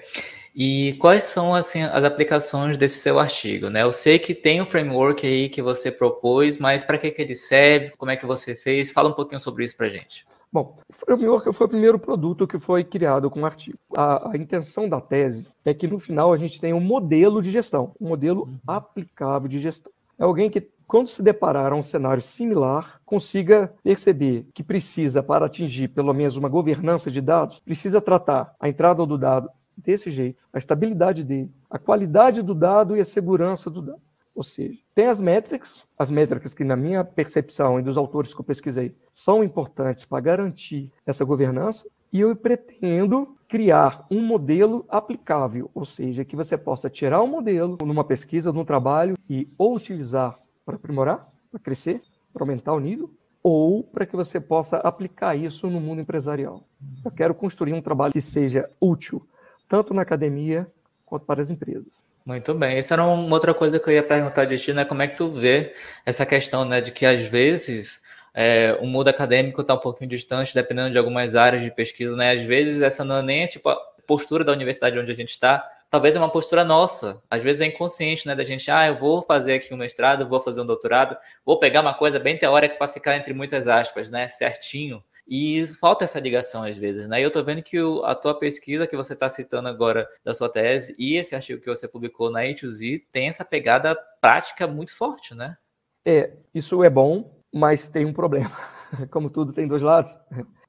E 0.55 0.93
quais 1.01 1.25
são 1.25 1.55
assim 1.55 1.81
as 1.81 2.05
aplicações 2.05 2.77
desse 2.77 2.99
seu 2.99 3.19
artigo, 3.19 3.71
né? 3.71 3.85
Eu 3.85 3.93
sei 3.93 4.19
que 4.19 4.35
tem 4.35 4.61
um 4.61 4.67
framework 4.67 5.27
aí 5.27 5.49
que 5.49 5.63
você 5.63 5.91
propôs, 5.91 6.59
mas 6.59 6.85
para 6.85 6.99
que, 6.99 7.11
que 7.11 7.23
ele 7.23 7.35
serve? 7.35 7.97
Como 7.97 8.11
é 8.11 8.19
que 8.19 8.27
você 8.27 8.55
fez? 8.55 8.93
Fala 8.93 9.09
um 9.09 9.15
pouquinho 9.15 9.41
sobre 9.41 9.65
isso 9.65 9.75
para 9.75 9.89
gente. 9.89 10.27
Bom, 10.53 10.77
o 10.87 10.93
framework 10.93 11.51
foi 11.55 11.67
o 11.67 11.71
primeiro 11.71 11.99
produto 11.99 12.47
que 12.47 12.59
foi 12.59 12.85
criado 12.85 13.31
com 13.31 13.41
o 13.41 13.47
artigo. 13.47 13.79
A, 13.97 14.31
a, 14.31 14.37
intenção 14.37 14.91
da 14.91 15.01
tese 15.01 15.49
é 15.65 15.73
que 15.73 15.87
no 15.87 15.99
final 15.99 16.35
a 16.35 16.37
gente 16.37 16.61
tenha 16.61 16.77
um 16.77 16.81
modelo 16.81 17.41
de 17.41 17.51
gestão, 17.51 17.95
um 17.99 18.09
modelo 18.09 18.43
uhum. 18.43 18.59
aplicável 18.67 19.49
de 19.49 19.59
gestão. 19.59 19.91
É 20.19 20.25
alguém 20.25 20.51
que 20.51 20.69
quando 20.87 21.09
se 21.09 21.23
deparar 21.23 21.73
a 21.73 21.77
um 21.77 21.83
cenário 21.83 22.23
similar, 22.23 23.01
consiga 23.05 23.73
perceber 23.83 24.47
que 24.55 24.63
precisa, 24.63 25.23
para 25.23 25.47
atingir 25.47 25.89
pelo 25.89 26.15
menos 26.15 26.37
uma 26.37 26.49
governança 26.49 27.11
de 27.11 27.21
dados, 27.21 27.61
precisa 27.61 28.01
tratar 28.01 28.55
a 28.61 28.69
entrada 28.69 29.05
do 29.05 29.19
dado 29.19 29.51
desse 29.77 30.11
jeito, 30.11 30.43
a 30.53 30.59
estabilidade 30.59 31.23
dele, 31.23 31.53
a 31.69 31.79
qualidade 31.79 32.41
do 32.41 32.55
dado 32.55 32.97
e 32.97 33.01
a 33.01 33.05
segurança 33.05 33.69
do 33.69 33.83
dado. 33.83 34.01
Ou 34.35 34.43
seja, 34.43 34.79
tem 34.95 35.07
as 35.07 35.21
métricas, 35.21 35.85
as 35.99 36.11
métricas 36.11 36.53
que, 36.53 36.63
na 36.63 36.77
minha 36.77 37.03
percepção 37.03 37.81
e 37.81 37.83
dos 37.83 37.97
autores 37.97 38.35
que 38.35 38.41
eu 38.41 38.45
pesquisei, 38.45 38.95
são 39.11 39.43
importantes 39.43 40.05
para 40.05 40.21
garantir 40.21 40.93
essa 41.07 41.25
governança, 41.25 41.87
e 42.13 42.21
eu 42.21 42.35
pretendo 42.37 43.37
criar 43.49 44.07
um 44.11 44.23
modelo 44.23 44.85
aplicável, 44.89 45.71
ou 45.75 45.85
seja, 45.85 46.25
que 46.25 46.37
você 46.37 46.57
possa 46.57 46.89
tirar 46.89 47.23
um 47.23 47.27
modelo 47.27 47.77
numa 47.85 48.05
pesquisa, 48.05 48.53
num 48.53 48.65
trabalho 48.65 49.17
e 49.29 49.49
ou 49.59 49.75
utilizar 49.75 50.39
para 50.67 50.75
aprimorar, 50.75 51.29
para 51.51 51.61
crescer, 51.61 52.03
para 52.35 52.43
aumentar 52.43 52.73
o 52.75 52.81
nível, 52.81 53.09
ou 53.43 53.85
para 53.85 54.05
que 54.05 54.17
você 54.17 54.41
possa 54.41 54.79
aplicar 54.79 55.37
isso 55.37 55.71
no 55.71 55.81
mundo 55.81 56.01
empresarial. 56.01 56.65
Eu 57.05 57.13
quero 57.13 57.33
construir 57.33 57.73
um 57.73 57.81
trabalho 57.81 58.13
que 58.13 58.21
seja 58.21 58.69
útil, 58.81 59.25
tanto 59.69 59.95
na 59.95 60.03
academia 60.03 60.67
quanto 61.07 61.25
para 61.25 61.41
as 61.41 61.51
empresas. 61.51 62.03
Muito 62.25 62.53
bem. 62.55 62.77
Essa 62.77 62.95
era 62.95 63.05
uma 63.05 63.33
outra 63.33 63.55
coisa 63.55 63.79
que 63.79 63.89
eu 63.89 63.95
ia 63.95 64.03
perguntar 64.03 64.47
de 64.47 64.59
ti, 64.59 64.73
né? 64.73 64.85
Como 64.85 65.01
é 65.01 65.07
que 65.07 65.17
tu 65.17 65.31
vê 65.31 65.73
essa 66.05 66.27
questão, 66.27 66.65
né, 66.65 66.81
de 66.81 66.91
que 66.91 67.07
às 67.07 67.23
vezes 67.23 68.03
é, 68.35 68.77
o 68.81 68.87
mundo 68.87 69.07
acadêmico 69.07 69.61
está 69.61 69.75
um 69.75 69.79
pouquinho 69.79 70.11
distante, 70.11 70.53
dependendo 70.53 70.91
de 70.91 70.99
algumas 70.99 71.37
áreas 71.37 71.63
de 71.63 71.71
pesquisa, 71.71 72.17
né? 72.17 72.33
Às 72.33 72.43
vezes 72.43 72.83
essa 72.83 73.05
não 73.05 73.19
é 73.19 73.23
nem 73.23 73.47
tipo, 73.47 73.69
a 73.69 73.77
postura 74.09 74.43
da 74.43 74.51
universidade 74.51 74.99
onde 74.99 75.13
a 75.13 75.15
gente 75.15 75.31
está, 75.31 75.65
talvez 75.91 76.17
é 76.17 76.19
uma 76.19 76.31
postura 76.31 76.65
nossa. 76.65 77.23
Às 77.31 77.43
vezes 77.43 77.61
é 77.61 77.67
inconsciente, 77.67 78.27
né? 78.27 78.35
Da 78.35 78.45
gente, 78.45 78.71
ah, 78.71 78.87
eu 78.87 78.99
vou 78.99 79.23
fazer 79.23 79.55
aqui 79.55 79.73
um 79.73 79.77
mestrado, 79.77 80.29
vou 80.29 80.43
fazer 80.43 80.61
um 80.61 80.67
doutorado, 80.67 81.17
vou 81.45 81.59
pegar 81.59 81.81
uma 81.81 81.95
coisa 81.95 82.19
bem 82.19 82.39
teórica 82.39 82.77
para 82.77 82.89
ficar 82.89 83.17
entre 83.17 83.33
muitas 83.33 83.69
aspas, 83.69 84.11
né? 84.11 84.29
Certinho. 84.29 85.03
E 85.29 85.67
falta 85.81 86.05
essa 86.05 86.21
ligação 86.21 86.63
às 86.63 86.77
vezes, 86.77 87.09
né? 87.09 87.21
E 87.21 87.25
eu 87.25 87.31
tô 87.31 87.43
vendo 87.43 87.63
que 87.63 87.81
o, 87.81 88.05
a 88.05 88.15
tua 88.15 88.39
pesquisa 88.39 88.87
que 88.87 88.97
você 88.97 89.13
está 89.13 89.29
citando 89.29 89.69
agora 89.69 90.09
da 90.25 90.33
sua 90.33 90.49
tese 90.49 90.95
e 90.97 91.17
esse 91.17 91.35
artigo 91.35 91.61
que 91.61 91.69
você 91.69 91.89
publicou 91.89 92.31
na 92.31 92.43
A2Z 92.43 93.03
tem 93.11 93.29
essa 93.29 93.45
pegada 93.45 93.97
prática 94.21 94.69
muito 94.69 94.97
forte, 94.97 95.35
né? 95.35 95.57
É, 96.05 96.33
isso 96.55 96.85
é 96.85 96.91
bom, 96.91 97.43
mas 97.53 97.89
tem 97.89 98.05
um 98.07 98.13
problema. 98.13 98.53
Como 99.11 99.29
tudo 99.29 99.53
tem 99.53 99.67
dois 99.67 99.83
lados. 99.83 100.17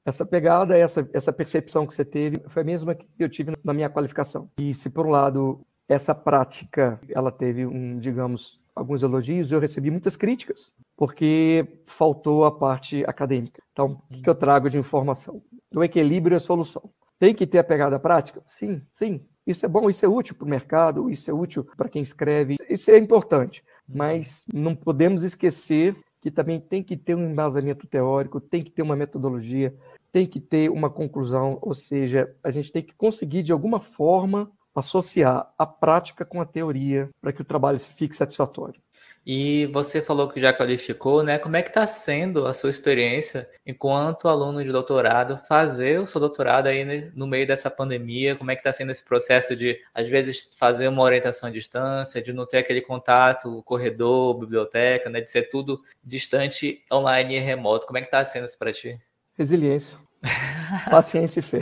Essa 0.08 0.24
pegada, 0.24 0.74
essa, 0.74 1.06
essa 1.12 1.30
percepção 1.30 1.86
que 1.86 1.94
você 1.94 2.02
teve, 2.02 2.40
foi 2.46 2.62
a 2.62 2.64
mesma 2.64 2.94
que 2.94 3.06
eu 3.18 3.28
tive 3.28 3.52
na 3.62 3.74
minha 3.74 3.90
qualificação. 3.90 4.50
E 4.58 4.72
se, 4.72 4.88
por 4.88 5.06
um 5.06 5.10
lado, 5.10 5.60
essa 5.86 6.14
prática, 6.14 6.98
ela 7.14 7.30
teve 7.30 7.66
um, 7.66 7.98
digamos, 7.98 8.58
alguns 8.74 9.02
elogios, 9.02 9.52
eu 9.52 9.60
recebi 9.60 9.90
muitas 9.90 10.16
críticas, 10.16 10.72
porque 10.96 11.82
faltou 11.84 12.46
a 12.46 12.50
parte 12.50 13.04
acadêmica. 13.06 13.62
Então, 13.70 14.00
o 14.10 14.22
que 14.22 14.30
eu 14.30 14.34
trago 14.34 14.70
de 14.70 14.78
informação? 14.78 15.42
O 15.76 15.84
equilíbrio 15.84 16.36
é 16.36 16.38
a 16.38 16.40
solução. 16.40 16.88
Tem 17.18 17.34
que 17.34 17.46
ter 17.46 17.58
a 17.58 17.64
pegada 17.64 17.98
prática? 17.98 18.40
Sim, 18.46 18.80
sim. 18.90 19.20
Isso 19.46 19.66
é 19.66 19.68
bom, 19.68 19.90
isso 19.90 20.06
é 20.06 20.08
útil 20.08 20.36
para 20.36 20.46
o 20.46 20.48
mercado, 20.48 21.10
isso 21.10 21.30
é 21.30 21.34
útil 21.34 21.68
para 21.76 21.90
quem 21.90 22.00
escreve, 22.00 22.54
isso 22.70 22.90
é 22.90 22.96
importante. 22.96 23.62
Mas 23.86 24.46
não 24.54 24.74
podemos 24.74 25.22
esquecer 25.22 25.94
que 26.20 26.30
também 26.30 26.60
tem 26.60 26.82
que 26.82 26.96
ter 26.96 27.14
um 27.14 27.30
embasamento 27.30 27.86
teórico, 27.86 28.40
tem 28.40 28.62
que 28.62 28.70
ter 28.70 28.82
uma 28.82 28.96
metodologia, 28.96 29.74
tem 30.12 30.26
que 30.26 30.40
ter 30.40 30.70
uma 30.70 30.90
conclusão, 30.90 31.58
ou 31.60 31.74
seja, 31.74 32.34
a 32.42 32.50
gente 32.50 32.72
tem 32.72 32.82
que 32.82 32.94
conseguir 32.94 33.42
de 33.42 33.52
alguma 33.52 33.80
forma 33.80 34.50
associar 34.74 35.52
a 35.58 35.66
prática 35.66 36.24
com 36.24 36.40
a 36.40 36.46
teoria 36.46 37.10
para 37.20 37.32
que 37.32 37.42
o 37.42 37.44
trabalho 37.44 37.78
fique 37.78 38.14
satisfatório. 38.14 38.80
E 39.26 39.66
você 39.66 40.00
falou 40.00 40.26
que 40.28 40.40
já 40.40 40.54
qualificou, 40.54 41.22
né? 41.22 41.38
Como 41.38 41.56
é 41.56 41.62
que 41.62 41.68
está 41.68 41.86
sendo 41.86 42.46
a 42.46 42.54
sua 42.54 42.70
experiência 42.70 43.48
enquanto 43.66 44.26
aluno 44.26 44.64
de 44.64 44.72
doutorado, 44.72 45.36
fazer 45.46 46.00
o 46.00 46.06
seu 46.06 46.18
doutorado 46.18 46.68
aí 46.68 47.10
no 47.14 47.26
meio 47.26 47.46
dessa 47.46 47.70
pandemia? 47.70 48.36
Como 48.36 48.50
é 48.50 48.54
que 48.54 48.60
está 48.60 48.72
sendo 48.72 48.90
esse 48.90 49.04
processo 49.04 49.54
de, 49.54 49.78
às 49.92 50.08
vezes, 50.08 50.50
fazer 50.58 50.88
uma 50.88 51.02
orientação 51.02 51.50
à 51.50 51.52
distância, 51.52 52.22
de 52.22 52.32
não 52.32 52.46
ter 52.46 52.58
aquele 52.58 52.80
contato, 52.80 53.62
corredor, 53.64 54.38
biblioteca, 54.38 55.10
né? 55.10 55.20
De 55.20 55.30
ser 55.30 55.50
tudo 55.50 55.82
distante, 56.02 56.82
online 56.90 57.36
e 57.36 57.40
remoto. 57.40 57.86
Como 57.86 57.98
é 57.98 58.00
que 58.00 58.06
está 58.06 58.24
sendo 58.24 58.46
isso 58.46 58.58
para 58.58 58.72
ti? 58.72 58.98
Resiliência, 59.38 59.96
paciência 60.90 61.38
e 61.38 61.42
fé. 61.42 61.60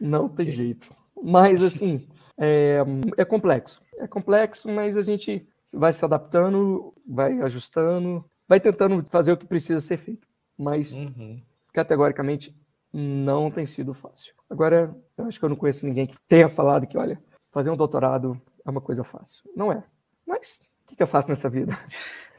Não 0.00 0.28
tem 0.28 0.50
jeito. 0.50 0.94
Mas, 1.20 1.60
assim, 1.60 2.08
é, 2.38 2.78
é 3.16 3.24
complexo. 3.24 3.82
É 3.98 4.06
complexo, 4.06 4.68
mas 4.68 4.96
a 4.96 5.02
gente 5.02 5.44
vai 5.74 5.92
se 5.92 6.04
adaptando, 6.04 6.94
vai 7.06 7.40
ajustando, 7.40 8.24
vai 8.48 8.60
tentando 8.60 9.04
fazer 9.10 9.32
o 9.32 9.36
que 9.36 9.44
precisa 9.44 9.80
ser 9.80 9.96
feito. 9.96 10.26
Mas, 10.56 10.94
uhum. 10.94 11.42
categoricamente, 11.72 12.56
não 12.92 13.50
tem 13.50 13.66
sido 13.66 13.92
fácil. 13.92 14.32
Agora, 14.48 14.96
eu 15.18 15.24
acho 15.24 15.38
que 15.38 15.44
eu 15.44 15.48
não 15.48 15.56
conheço 15.56 15.84
ninguém 15.84 16.06
que 16.06 16.16
tenha 16.28 16.48
falado 16.48 16.86
que, 16.86 16.96
olha, 16.96 17.20
fazer 17.50 17.70
um 17.70 17.76
doutorado 17.76 18.40
é 18.64 18.70
uma 18.70 18.80
coisa 18.80 19.02
fácil. 19.02 19.42
Não 19.56 19.72
é. 19.72 19.82
Mas 20.26 20.62
o 20.90 20.94
que 20.94 21.02
é 21.02 21.06
fácil 21.06 21.30
nessa 21.30 21.50
vida? 21.50 21.76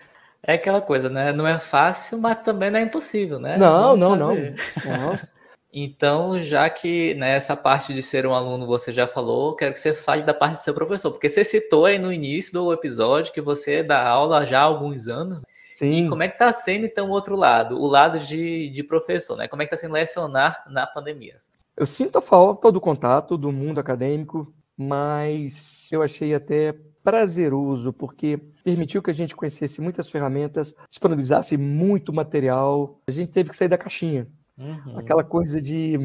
É 0.43 0.53
aquela 0.53 0.81
coisa, 0.81 1.09
né? 1.09 1.31
Não 1.31 1.47
é 1.47 1.59
fácil, 1.59 2.17
mas 2.17 2.41
também 2.41 2.71
não 2.71 2.79
é 2.79 2.83
impossível, 2.83 3.39
né? 3.39 3.57
Não, 3.57 3.95
não, 3.95 4.15
não, 4.15 4.35
não. 4.35 5.19
Então, 5.73 6.37
já 6.37 6.69
que 6.69 7.13
nessa 7.13 7.55
né, 7.55 7.61
parte 7.61 7.93
de 7.93 8.03
ser 8.03 8.27
um 8.27 8.33
aluno 8.33 8.67
você 8.67 8.91
já 8.91 9.07
falou, 9.07 9.55
quero 9.55 9.73
que 9.73 9.79
você 9.79 9.93
fale 9.93 10.21
da 10.21 10.33
parte 10.33 10.55
de 10.55 10.63
ser 10.63 10.73
professor, 10.73 11.11
porque 11.11 11.29
você 11.29 11.45
citou 11.45 11.85
aí 11.85 11.97
no 11.97 12.11
início 12.11 12.51
do 12.51 12.73
episódio 12.73 13.31
que 13.31 13.39
você 13.39 13.81
dá 13.81 14.05
aula 14.05 14.45
já 14.45 14.59
há 14.59 14.63
alguns 14.63 15.07
anos. 15.07 15.45
Sim. 15.73 16.05
E 16.05 16.09
como 16.09 16.23
é 16.23 16.27
que 16.27 16.35
está 16.35 16.51
sendo, 16.51 16.85
então, 16.85 17.07
o 17.07 17.11
outro 17.11 17.37
lado, 17.37 17.79
o 17.79 17.87
lado 17.87 18.19
de, 18.19 18.69
de 18.69 18.83
professor, 18.83 19.37
né? 19.37 19.47
Como 19.47 19.61
é 19.61 19.65
que 19.65 19.73
está 19.73 19.81
sendo 19.81 19.93
lecionar 19.93 20.61
na 20.69 20.85
pandemia? 20.85 21.37
Eu 21.77 21.85
sinto 21.85 22.17
a 22.17 22.21
falta 22.21 22.69
do 22.69 22.81
contato 22.81 23.37
do 23.37 23.49
mundo 23.49 23.79
acadêmico, 23.79 24.53
mas 24.77 25.89
eu 25.89 26.03
achei 26.03 26.35
até 26.35 26.75
prazeroso, 27.03 27.91
porque 27.91 28.39
permitiu 28.63 29.01
que 29.01 29.11
a 29.11 29.13
gente 29.13 29.35
conhecesse 29.35 29.81
muitas 29.81 30.09
ferramentas, 30.09 30.75
disponibilizasse 30.89 31.57
muito 31.57 32.13
material. 32.13 32.99
A 33.07 33.11
gente 33.11 33.31
teve 33.31 33.49
que 33.49 33.55
sair 33.55 33.67
da 33.67 33.77
caixinha. 33.77 34.27
Uhum. 34.57 34.97
Aquela 34.97 35.23
coisa 35.23 35.61
de 35.61 35.97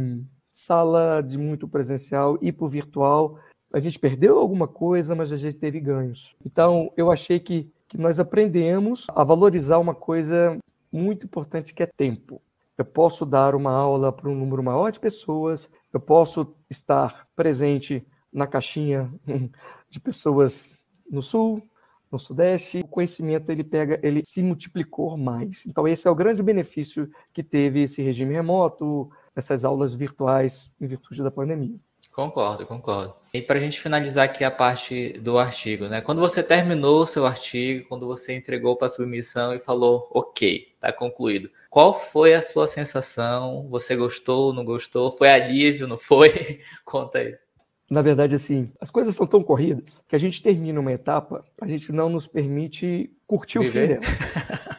sala 0.51 1.23
de 1.23 1.37
muito 1.37 1.69
presencial 1.69 2.39
e 2.41 2.51
para 2.51 2.67
virtual. 2.67 3.39
A 3.73 3.79
gente 3.79 3.99
perdeu 3.99 4.39
alguma 4.39 4.67
coisa, 4.67 5.15
mas 5.15 5.31
a 5.31 5.37
gente 5.37 5.59
teve 5.59 5.79
ganhos. 5.81 6.35
Então, 6.45 6.91
eu 6.97 7.13
achei 7.13 7.39
que, 7.39 7.71
que 7.87 7.99
nós 7.99 8.19
aprendemos 8.19 9.07
a 9.15 9.23
valorizar 9.23 9.79
uma 9.79 9.95
coisa 9.95 10.59
muito 10.91 11.27
importante 11.27 11.75
que 11.75 11.83
é 11.83 11.87
tempo. 11.87 12.41
Eu 12.79 12.85
posso 12.85 13.27
dar 13.27 13.55
uma 13.55 13.71
aula 13.71 14.13
para 14.13 14.31
um 14.31 14.35
número 14.35 14.63
maior 14.63 14.91
de 14.91 15.01
pessoas, 15.01 15.71
eu 15.93 16.01
posso 16.01 16.55
estar 16.71 17.27
presente 17.35 18.07
na 18.33 18.47
caixinha 18.47 19.11
de 19.91 20.01
pessoas 20.01 20.79
no 21.11 21.23
sul, 21.23 21.63
no 22.11 22.19
Sudeste, 22.19 22.81
o 22.81 22.89
conhecimento 22.89 23.51
ele 23.51 23.65
pega, 23.65 23.99
ele 24.03 24.23
se 24.25 24.43
multiplicou 24.43 25.17
mais. 25.17 25.67
Então 25.67 25.87
esse 25.89 26.07
é 26.07 26.11
o 26.11 26.15
grande 26.15 26.43
benefício 26.43 27.11
que 27.33 27.43
teve 27.43 27.83
esse 27.83 28.01
regime 28.01 28.33
remoto, 28.33 29.11
essas 29.35 29.65
aulas 29.65 29.95
virtuais 29.95 30.71
em 30.81 30.87
virtude 30.87 31.23
da 31.23 31.31
pandemia. 31.31 31.79
Concordo, 32.13 32.65
concordo. 32.67 33.15
E 33.35 33.43
para 33.43 33.59
a 33.59 33.61
gente 33.61 33.81
finalizar 33.81 34.25
aqui 34.25 34.45
a 34.45 34.51
parte 34.51 35.19
do 35.19 35.39
artigo, 35.39 35.87
né? 35.87 36.01
Quando 36.01 36.21
você 36.21 36.43
terminou 36.43 37.01
o 37.01 37.07
seu 37.07 37.27
artigo, 37.27 37.89
quando 37.89 38.07
você 38.07 38.35
entregou 38.35 38.77
para 38.77 38.87
a 38.87 38.91
submissão 38.91 39.53
e 39.53 39.59
falou, 39.59 40.09
ok, 40.13 40.69
está 40.75 40.93
concluído. 40.93 41.51
Qual 41.69 41.99
foi 41.99 42.35
a 42.35 42.41
sua 42.41 42.67
sensação? 42.67 43.67
Você 43.69 43.97
gostou, 43.97 44.53
não 44.53 44.65
gostou? 44.65 45.11
Foi 45.11 45.29
alívio, 45.29 45.89
não 45.89 45.99
foi? 45.99 46.63
Conta 46.87 47.19
aí 47.19 47.37
na 47.89 48.03
verdade, 48.03 48.35
assim, 48.35 48.71
as 48.81 48.91
coisas 48.91 49.15
são 49.15 49.27
tão 49.27 49.43
corridas 49.43 50.03
que 50.09 50.17
a 50.17 50.19
gente 50.19 50.43
termina 50.43 50.81
uma 50.81 50.93
etapa, 50.93 51.45
a 51.61 51.67
gente 51.67 51.93
não 51.93 52.09
nos 52.09 52.27
permite 52.27 53.11
curtir 53.27 53.61
Viver. 53.61 53.99
o 53.99 54.03
fim 54.03 54.11
dela. 54.11 54.27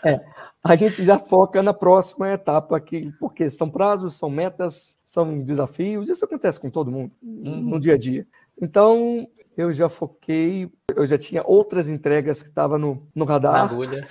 É, 0.06 0.24
a 0.64 0.76
gente 0.76 1.04
já 1.04 1.18
foca 1.18 1.64
na 1.64 1.74
próxima 1.74 2.30
etapa, 2.32 2.80
que, 2.80 3.12
porque 3.20 3.50
são 3.50 3.70
prazos, 3.70 4.14
são 4.16 4.30
metas, 4.30 4.98
são 5.04 5.42
desafios, 5.42 6.08
isso 6.08 6.24
acontece 6.24 6.60
com 6.60 6.70
todo 6.70 6.92
mundo 6.92 7.12
uhum. 7.22 7.62
no 7.62 7.80
dia 7.80 7.96
a 7.96 7.98
dia. 7.98 8.28
Então, 8.62 9.28
eu 9.58 9.72
já 9.72 9.88
foquei, 9.90 10.70
eu 10.96 11.06
já 11.06 11.18
tinha 11.18 11.42
outras 11.46 11.90
entregas 11.90 12.42
que 12.42 12.50
estavam 12.50 12.78
no, 12.78 13.08
no 13.14 13.26
radar. 13.26 13.54
Na 13.54 13.64
agulha. 13.64 14.08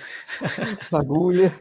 na 0.91 0.99
agulha. 0.99 1.53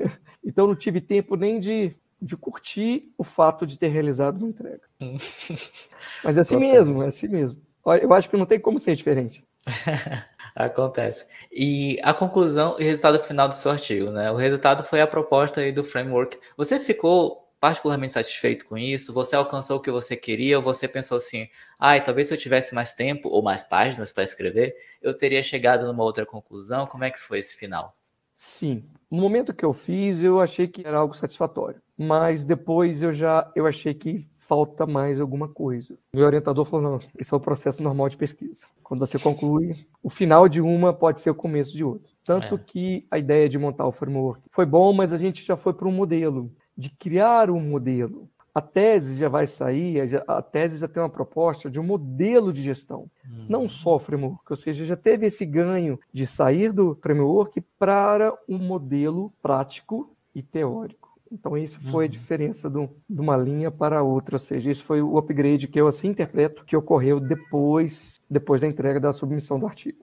Então, 0.45 0.67
não 0.67 0.77
tive 0.77 1.01
tempo 1.01 1.37
nem 1.37 1.59
de 1.59 1.95
de 2.21 2.37
curtir 2.37 3.13
o 3.17 3.25
fato 3.25 3.67
de 3.67 3.79
ter 3.79 3.89
realizado 3.89 4.39
uma 4.39 4.49
entrega. 4.49 4.83
Mas 6.25 6.39
é 6.39 6.41
assim 6.41 6.57
mesmo, 6.57 7.03
é 7.03 7.09
assim 7.09 7.29
mesmo. 7.29 7.61
Eu 8.01 8.13
acho 8.13 8.29
que 8.29 8.37
não 8.37 8.47
tem 8.47 8.59
como 8.59 8.79
ser 8.79 8.97
diferente. 8.97 9.45
Acontece. 10.55 11.27
E 11.53 11.99
a 12.03 12.15
conclusão 12.15 12.77
e 12.79 12.85
resultado 12.85 13.19
final 13.21 13.47
do 13.47 13.55
seu 13.55 13.71
artigo, 13.71 14.11
né? 14.11 14.31
O 14.31 14.37
resultado 14.37 14.85
foi 14.85 15.01
a 15.01 15.07
proposta 15.07 15.61
aí 15.61 15.71
do 15.71 15.85
framework. 15.85 16.39
Você 16.57 16.81
ficou 16.81 17.47
particularmente 17.61 18.13
satisfeito 18.13 18.67
com 18.67 18.77
isso? 18.77 19.13
Você 19.13 19.37
alcançou 19.37 19.77
o 19.77 19.81
que 19.81 19.91
você 19.91 20.17
queria? 20.17 20.59
Ou 20.59 20.65
você 20.65 20.89
pensou 20.89 21.19
assim, 21.19 21.49
ai, 21.79 21.99
ah, 21.99 22.03
talvez 22.03 22.29
se 22.29 22.35
eu 22.35 22.39
tivesse 22.39 22.75
mais 22.75 22.93
tempo 22.93 23.29
ou 23.29 23.43
mais 23.43 23.63
páginas 23.63 24.13
para 24.13 24.25
escrever, 24.25 24.75
eu 25.03 25.17
teria 25.17 25.43
chegado 25.43 25.87
numa 25.87 26.03
outra 26.03 26.25
conclusão? 26.25 26.87
Como 26.87 27.05
é 27.05 27.11
que 27.11 27.21
foi 27.21 27.39
esse 27.39 27.57
final? 27.57 27.97
Sim. 28.37 28.85
No 29.11 29.21
momento 29.21 29.53
que 29.53 29.65
eu 29.65 29.73
fiz, 29.73 30.23
eu 30.23 30.41
achei 30.41 30.69
que 30.69 30.87
era 30.87 30.99
algo 30.99 31.17
satisfatório 31.17 31.81
mas 31.97 32.45
depois 32.45 33.03
eu 33.03 33.13
já 33.13 33.51
eu 33.55 33.67
achei 33.67 33.95
que 33.95 34.27
falta 34.35 34.87
mais 34.87 35.19
alguma 35.19 35.49
coisa. 35.49 35.97
Meu 36.15 36.27
orientador 36.27 36.65
falou: 36.65 36.93
não, 36.93 37.01
esse 37.19 37.33
é 37.33 37.37
o 37.37 37.41
processo 37.41 37.83
normal 37.83 38.09
de 38.09 38.17
pesquisa. 38.17 38.67
Quando 38.85 39.01
você 39.01 39.19
conclui, 39.19 39.87
o 40.03 40.11
final 40.11 40.49
de 40.49 40.61
uma 40.61 40.93
pode 40.93 41.21
ser 41.21 41.31
o 41.31 41.35
começo 41.35 41.77
de 41.77 41.83
outra. 41.83 42.13
Tanto 42.25 42.55
é. 42.55 42.59
que 42.59 43.07
a 43.11 43.19
ideia 43.19 43.49
de 43.49 43.59
montar 43.59 43.87
o 43.87 43.93
framework 43.93 44.43
foi 44.51 44.67
bom, 44.67 44.93
mas 44.93 45.13
a 45.13 45.19
gente 45.19 45.45
já 45.45 45.57
foi 45.57 45.73
para 45.73 45.89
um 45.89 45.93
modelo, 45.93 46.53
de 46.77 46.91
criar 46.91 47.51
um 47.51 47.61
modelo. 47.61 48.29
A 48.57 48.63
tese 48.63 49.19
já 49.19 49.29
vai 49.29 49.47
sair, 49.47 50.01
a 50.27 50.41
tese 50.41 50.79
já 50.79 50.89
tem 50.89 51.03
uma 51.03 51.11
proposta 51.11 51.71
de 51.71 51.79
um 51.79 51.83
modelo 51.83 52.51
de 52.55 52.63
gestão, 52.63 53.01
uhum. 53.23 53.45
não 53.51 53.69
só 53.69 53.97
o 53.97 53.99
framework, 53.99 54.45
ou 54.49 54.57
seja, 54.57 54.83
já 54.83 54.97
teve 54.97 55.27
esse 55.27 55.45
ganho 55.45 56.01
de 56.11 56.27
sair 56.27 56.73
do 56.73 56.95
framework 57.03 57.61
para 57.79 58.33
um 58.49 58.57
modelo 58.57 59.31
prático 59.43 60.17
e 60.35 60.43
teórico. 60.43 61.21
Então, 61.31 61.55
isso 61.55 61.79
foi 61.83 62.05
a 62.05 62.07
uhum. 62.07 62.11
diferença 62.13 62.71
do, 62.71 62.89
de 63.07 63.21
uma 63.21 63.37
linha 63.37 63.71
para 63.71 64.03
outra, 64.03 64.37
ou 64.37 64.41
seja, 64.41 64.71
isso 64.71 64.85
foi 64.85 65.03
o 65.03 65.19
upgrade 65.19 65.69
que 65.69 65.79
eu 65.79 65.87
assim 65.87 66.09
interpreto 66.09 66.65
que 66.65 66.75
ocorreu 66.75 67.21
depois, 67.21 68.19
depois 68.31 68.63
da 68.63 68.67
entrega 68.67 68.99
da 68.99 69.13
submissão 69.13 69.61
do 69.61 69.67
artigo. 69.67 69.99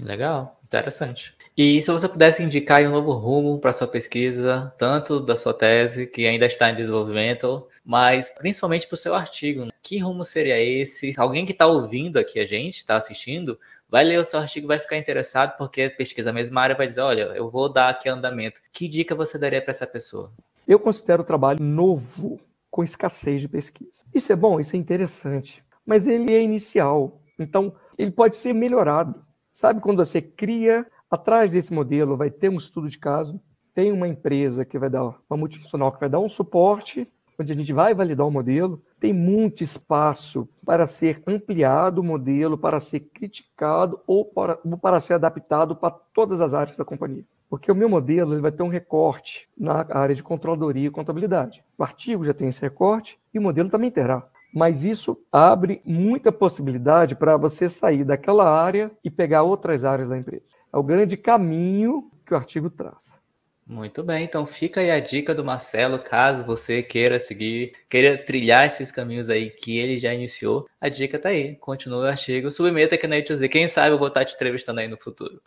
Legal, 0.00 0.60
interessante. 0.64 1.36
E 1.56 1.82
se 1.82 1.90
você 1.90 2.08
pudesse 2.08 2.40
indicar 2.40 2.80
um 2.82 2.92
novo 2.92 3.12
rumo 3.14 3.58
para 3.58 3.72
sua 3.72 3.88
pesquisa, 3.88 4.72
tanto 4.78 5.18
da 5.18 5.36
sua 5.36 5.52
tese, 5.52 6.06
que 6.06 6.24
ainda 6.24 6.46
está 6.46 6.70
em 6.70 6.76
desenvolvimento, 6.76 7.66
mas 7.84 8.30
principalmente 8.30 8.86
para 8.86 8.94
o 8.94 8.98
seu 8.98 9.12
artigo, 9.12 9.64
né? 9.64 9.70
que 9.82 9.98
rumo 9.98 10.22
seria 10.24 10.56
esse? 10.60 11.12
Alguém 11.18 11.44
que 11.44 11.50
está 11.50 11.66
ouvindo 11.66 12.16
aqui 12.16 12.38
a 12.38 12.46
gente, 12.46 12.76
está 12.76 12.96
assistindo, 12.96 13.58
vai 13.90 14.04
ler 14.04 14.20
o 14.20 14.24
seu 14.24 14.38
artigo 14.38 14.68
vai 14.68 14.78
ficar 14.78 14.98
interessado 14.98 15.56
porque 15.56 15.88
pesquisa 15.90 16.30
a 16.30 16.32
mesma 16.32 16.60
área 16.60 16.76
vai 16.76 16.86
dizer, 16.86 17.00
olha, 17.00 17.22
eu 17.34 17.50
vou 17.50 17.68
dar 17.68 17.88
aqui 17.88 18.08
andamento. 18.08 18.60
Que 18.72 18.86
dica 18.86 19.16
você 19.16 19.36
daria 19.36 19.60
para 19.60 19.72
essa 19.72 19.86
pessoa? 19.86 20.32
Eu 20.66 20.78
considero 20.78 21.22
o 21.22 21.26
trabalho 21.26 21.60
novo, 21.60 22.38
com 22.70 22.84
escassez 22.84 23.40
de 23.40 23.48
pesquisa. 23.48 24.04
Isso 24.14 24.32
é 24.32 24.36
bom, 24.36 24.60
isso 24.60 24.76
é 24.76 24.78
interessante, 24.78 25.64
mas 25.84 26.06
ele 26.06 26.32
é 26.32 26.40
inicial, 26.40 27.20
então 27.36 27.74
ele 27.98 28.12
pode 28.12 28.36
ser 28.36 28.52
melhorado. 28.52 29.26
Sabe 29.58 29.80
quando 29.80 30.06
você 30.06 30.22
cria, 30.22 30.86
atrás 31.10 31.50
desse 31.50 31.72
modelo 31.72 32.16
vai 32.16 32.30
ter 32.30 32.48
um 32.48 32.58
estudo 32.58 32.88
de 32.88 32.96
caso, 32.96 33.40
tem 33.74 33.90
uma 33.90 34.06
empresa 34.06 34.64
que 34.64 34.78
vai 34.78 34.88
dar, 34.88 35.02
uma 35.28 35.36
multinacional 35.36 35.90
que 35.90 35.98
vai 35.98 36.08
dar 36.08 36.20
um 36.20 36.28
suporte, 36.28 37.12
onde 37.36 37.52
a 37.52 37.56
gente 37.56 37.72
vai 37.72 37.92
validar 37.92 38.24
o 38.24 38.30
modelo, 38.30 38.80
tem 39.00 39.12
muito 39.12 39.64
espaço 39.64 40.48
para 40.64 40.86
ser 40.86 41.20
ampliado 41.26 42.00
o 42.00 42.04
modelo, 42.04 42.56
para 42.56 42.78
ser 42.78 43.00
criticado 43.00 44.00
ou 44.06 44.24
para, 44.24 44.60
ou 44.64 44.78
para 44.78 45.00
ser 45.00 45.14
adaptado 45.14 45.74
para 45.74 45.90
todas 45.90 46.40
as 46.40 46.54
áreas 46.54 46.76
da 46.76 46.84
companhia. 46.84 47.24
Porque 47.50 47.72
o 47.72 47.74
meu 47.74 47.88
modelo 47.88 48.34
ele 48.34 48.40
vai 48.40 48.52
ter 48.52 48.62
um 48.62 48.68
recorte 48.68 49.48
na 49.58 49.84
área 49.90 50.14
de 50.14 50.22
controladoria 50.22 50.86
e 50.86 50.92
contabilidade. 50.92 51.64
O 51.76 51.82
artigo 51.82 52.24
já 52.24 52.32
tem 52.32 52.46
esse 52.46 52.62
recorte 52.62 53.18
e 53.34 53.40
o 53.40 53.42
modelo 53.42 53.68
também 53.68 53.90
terá. 53.90 54.24
Mas 54.52 54.84
isso 54.84 55.18
abre 55.30 55.80
muita 55.84 56.32
possibilidade 56.32 57.14
para 57.14 57.36
você 57.36 57.68
sair 57.68 58.04
daquela 58.04 58.50
área 58.50 58.90
e 59.04 59.10
pegar 59.10 59.42
outras 59.42 59.84
áreas 59.84 60.08
da 60.08 60.16
empresa. 60.16 60.56
É 60.72 60.76
o 60.76 60.82
grande 60.82 61.16
caminho 61.16 62.10
que 62.24 62.34
o 62.34 62.36
artigo 62.36 62.70
traz. 62.70 63.18
Muito 63.66 64.02
bem, 64.02 64.24
então 64.24 64.46
fica 64.46 64.80
aí 64.80 64.90
a 64.90 64.98
dica 64.98 65.34
do 65.34 65.44
Marcelo, 65.44 65.98
caso 65.98 66.42
você 66.42 66.82
queira 66.82 67.20
seguir, 67.20 67.72
queira 67.86 68.16
trilhar 68.16 68.64
esses 68.64 68.90
caminhos 68.90 69.28
aí 69.28 69.50
que 69.50 69.76
ele 69.76 69.98
já 69.98 70.14
iniciou, 70.14 70.66
a 70.80 70.88
dica 70.88 71.18
tá 71.18 71.28
aí, 71.28 71.54
continue 71.56 71.98
o 71.98 72.08
artigo, 72.08 72.50
submeta 72.50 72.94
aqui 72.94 73.06
na 73.06 73.16
E2Z, 73.16 73.46
quem 73.50 73.68
sabe 73.68 73.90
eu 73.90 73.98
vou 73.98 74.08
estar 74.08 74.24
te 74.24 74.34
entrevistando 74.34 74.80
aí 74.80 74.88
no 74.88 74.98
futuro. 74.98 75.42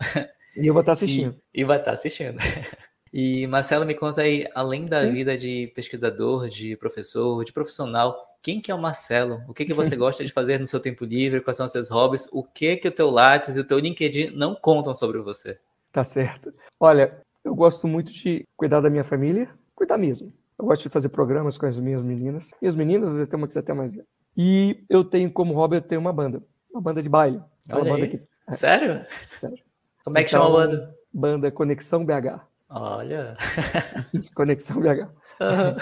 E 0.55 0.67
eu 0.67 0.71
vou 0.71 0.81
estar 0.83 0.91
assistindo. 0.91 1.35
E, 1.51 1.61
e 1.61 1.63
vai 1.63 1.79
estar 1.79 1.93
assistindo. 1.93 2.37
E 3.13 3.45
Marcelo, 3.47 3.85
me 3.85 3.93
conta 3.93 4.21
aí, 4.21 4.47
além 4.55 4.85
da 4.85 5.01
Sim. 5.01 5.11
vida 5.11 5.37
de 5.37 5.69
pesquisador, 5.75 6.47
de 6.47 6.77
professor, 6.77 7.43
de 7.43 7.51
profissional, 7.51 8.15
quem 8.41 8.59
que 8.59 8.71
é 8.71 8.75
o 8.75 8.81
Marcelo? 8.81 9.41
O 9.47 9.53
que, 9.53 9.65
que 9.65 9.73
você 9.73 9.95
gosta 9.97 10.25
de 10.25 10.33
fazer 10.33 10.59
no 10.59 10.65
seu 10.65 10.79
tempo 10.79 11.05
livre? 11.05 11.41
Quais 11.41 11.57
são 11.57 11.65
os 11.65 11.71
seus 11.71 11.89
hobbies? 11.89 12.27
O 12.31 12.43
que 12.43 12.77
que 12.77 12.87
o 12.87 12.91
teu 12.91 13.09
Lattes 13.09 13.55
e 13.55 13.59
o 13.59 13.63
teu 13.63 13.79
LinkedIn 13.79 14.31
não 14.31 14.55
contam 14.55 14.95
sobre 14.95 15.19
você? 15.19 15.59
Tá 15.91 16.03
certo. 16.03 16.53
Olha, 16.79 17.21
eu 17.43 17.53
gosto 17.53 17.87
muito 17.87 18.11
de 18.11 18.45
cuidar 18.55 18.81
da 18.81 18.89
minha 18.89 19.03
família, 19.03 19.49
cuidar 19.75 19.97
mesmo. 19.97 20.33
Eu 20.57 20.65
gosto 20.65 20.83
de 20.83 20.89
fazer 20.89 21.09
programas 21.09 21.57
com 21.57 21.65
as 21.65 21.79
minhas 21.79 22.01
meninas. 22.01 22.51
Minhas 22.61 22.75
meninas, 22.75 23.09
às 23.09 23.15
vezes 23.15 23.27
tem 23.27 23.37
uma 23.37 23.47
que 23.47 23.57
até 23.57 23.73
mais 23.73 23.93
E 24.37 24.83
eu 24.89 25.03
tenho 25.03 25.31
como 25.31 25.53
hobby, 25.53 25.77
eu 25.77 25.81
tenho 25.81 26.01
uma 26.01 26.13
banda. 26.13 26.41
Uma 26.71 26.81
banda 26.81 27.01
de 27.01 27.09
baile. 27.09 27.41
Uma 27.69 27.83
banda 27.83 28.07
que... 28.07 28.21
Sério? 28.51 29.05
Sério. 29.35 29.57
Como 30.03 30.17
é 30.17 30.23
que 30.23 30.29
então, 30.29 30.43
chama 30.43 30.63
a 30.63 30.67
banda? 30.67 30.95
Banda 31.13 31.51
Conexão 31.51 32.05
BH. 32.05 32.41
Olha. 32.69 33.35
Conexão 34.33 34.79
BH. 34.79 35.09
Uhum. 35.41 35.75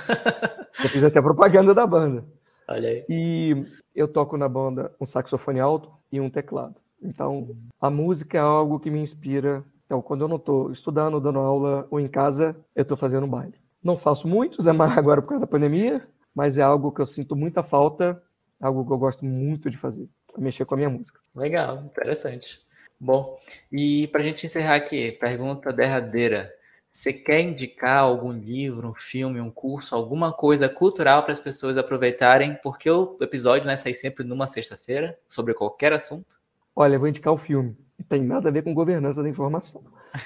eu 0.83 0.89
fiz 0.89 1.03
até 1.03 1.21
propaganda 1.21 1.73
da 1.73 1.85
banda. 1.85 2.25
Olha 2.69 2.89
aí. 2.89 3.05
E 3.09 3.65
eu 3.95 4.07
toco 4.07 4.37
na 4.37 4.47
banda 4.47 4.93
um 4.99 5.05
saxofone 5.05 5.59
alto 5.59 5.91
e 6.11 6.19
um 6.21 6.29
teclado. 6.29 6.75
Então, 7.01 7.55
a 7.79 7.89
música 7.89 8.37
é 8.37 8.41
algo 8.41 8.79
que 8.79 8.91
me 8.91 8.99
inspira 8.99 9.63
então, 9.89 10.03
quando 10.03 10.21
eu 10.21 10.27
não 10.27 10.35
estou 10.35 10.71
estudando, 10.71 11.19
dando 11.19 11.39
aula 11.39 11.87
ou 11.89 11.99
em 11.99 12.07
casa, 12.07 12.55
eu 12.75 12.83
estou 12.83 12.95
fazendo 12.95 13.25
baile. 13.25 13.55
Não 13.83 13.97
faço 13.97 14.27
muitos, 14.27 14.67
é 14.67 14.71
mais 14.71 14.95
agora 14.95 15.19
por 15.19 15.29
causa 15.29 15.41
da 15.41 15.47
pandemia, 15.47 16.07
mas 16.33 16.59
é 16.59 16.61
algo 16.61 16.91
que 16.91 17.01
eu 17.01 17.07
sinto 17.07 17.35
muita 17.35 17.63
falta, 17.63 18.21
algo 18.61 18.85
que 18.85 18.93
eu 18.93 18.99
gosto 18.99 19.25
muito 19.25 19.67
de 19.67 19.77
fazer, 19.77 20.07
mexer 20.37 20.63
com 20.65 20.75
a 20.75 20.77
minha 20.77 20.91
música. 20.91 21.19
Legal, 21.35 21.79
interessante. 21.85 22.61
Bom, 22.99 23.39
e 23.71 24.07
para 24.09 24.21
a 24.21 24.23
gente 24.23 24.45
encerrar 24.45 24.75
aqui, 24.75 25.13
pergunta 25.13 25.73
derradeira. 25.73 26.53
Você 26.89 27.13
quer 27.13 27.41
indicar 27.41 27.99
algum 27.99 28.31
livro, 28.31 28.89
um 28.89 28.95
filme, 28.95 29.39
um 29.39 29.51
curso, 29.51 29.95
alguma 29.95 30.33
coisa 30.33 30.67
cultural 30.67 31.23
para 31.23 31.31
as 31.31 31.39
pessoas 31.39 31.77
aproveitarem? 31.77 32.57
Porque 32.63 32.89
o 32.89 33.15
episódio 33.21 33.65
vai 33.65 33.77
sair 33.77 33.93
sempre 33.93 34.25
numa 34.25 34.47
sexta-feira, 34.47 35.17
sobre 35.27 35.53
qualquer 35.53 35.93
assunto. 35.93 36.39
Olha, 36.75 36.95
eu 36.95 36.99
vou 36.99 37.07
indicar 37.07 37.31
o 37.31 37.37
filme 37.37 37.77
tem 38.07 38.23
nada 38.23 38.49
a 38.49 38.51
ver 38.51 38.63
com 38.63 38.73
governança 38.73 39.21
da 39.21 39.29
informação. 39.29 39.83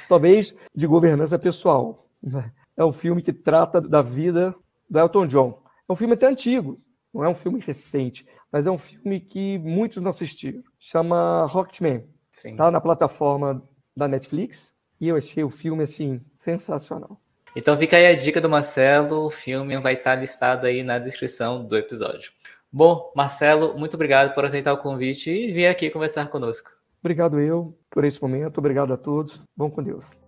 Talvez 0.07 0.53
de 0.75 0.85
governança 0.85 1.39
pessoal. 1.39 2.07
Né? 2.21 2.51
É 2.77 2.83
um 2.83 2.93
filme 2.93 3.21
que 3.21 3.33
trata 3.33 3.81
da 3.81 4.01
vida 4.01 4.55
do 4.89 4.99
Elton 4.99 5.27
John. 5.27 5.61
É 5.87 5.91
um 5.91 5.95
filme 5.95 6.13
até 6.13 6.27
antigo, 6.27 6.79
não 7.13 7.23
é 7.23 7.29
um 7.29 7.35
filme 7.35 7.59
recente, 7.59 8.25
mas 8.51 8.67
é 8.67 8.71
um 8.71 8.77
filme 8.77 9.19
que 9.19 9.57
muitos 9.59 10.01
não 10.01 10.09
assistiram. 10.09 10.63
Chama 10.79 11.45
Rocketman. 11.45 12.05
Está 12.31 12.71
na 12.71 12.81
plataforma 12.81 13.61
da 13.95 14.07
Netflix 14.07 14.72
e 15.03 15.09
eu 15.09 15.17
achei 15.17 15.43
o 15.43 15.49
filme 15.49 15.83
assim 15.83 16.21
sensacional. 16.33 17.19
Então 17.53 17.77
fica 17.77 17.97
aí 17.97 18.07
a 18.07 18.15
dica 18.15 18.39
do 18.39 18.49
Marcelo, 18.49 19.25
o 19.25 19.29
filme 19.29 19.77
vai 19.77 19.95
estar 19.95 20.15
listado 20.15 20.65
aí 20.65 20.81
na 20.81 20.97
descrição 20.97 21.65
do 21.65 21.75
episódio. 21.75 22.31
Bom, 22.71 23.11
Marcelo, 23.13 23.77
muito 23.77 23.95
obrigado 23.95 24.33
por 24.33 24.45
aceitar 24.45 24.71
o 24.71 24.77
convite 24.77 25.29
e 25.29 25.51
vir 25.51 25.67
aqui 25.67 25.89
conversar 25.89 26.29
conosco. 26.29 26.71
Obrigado 27.01 27.37
eu 27.37 27.77
por 27.89 28.05
esse 28.05 28.21
momento, 28.21 28.59
obrigado 28.59 28.93
a 28.93 28.97
todos. 28.97 29.43
Vão 29.57 29.69
com 29.69 29.83
Deus. 29.83 30.22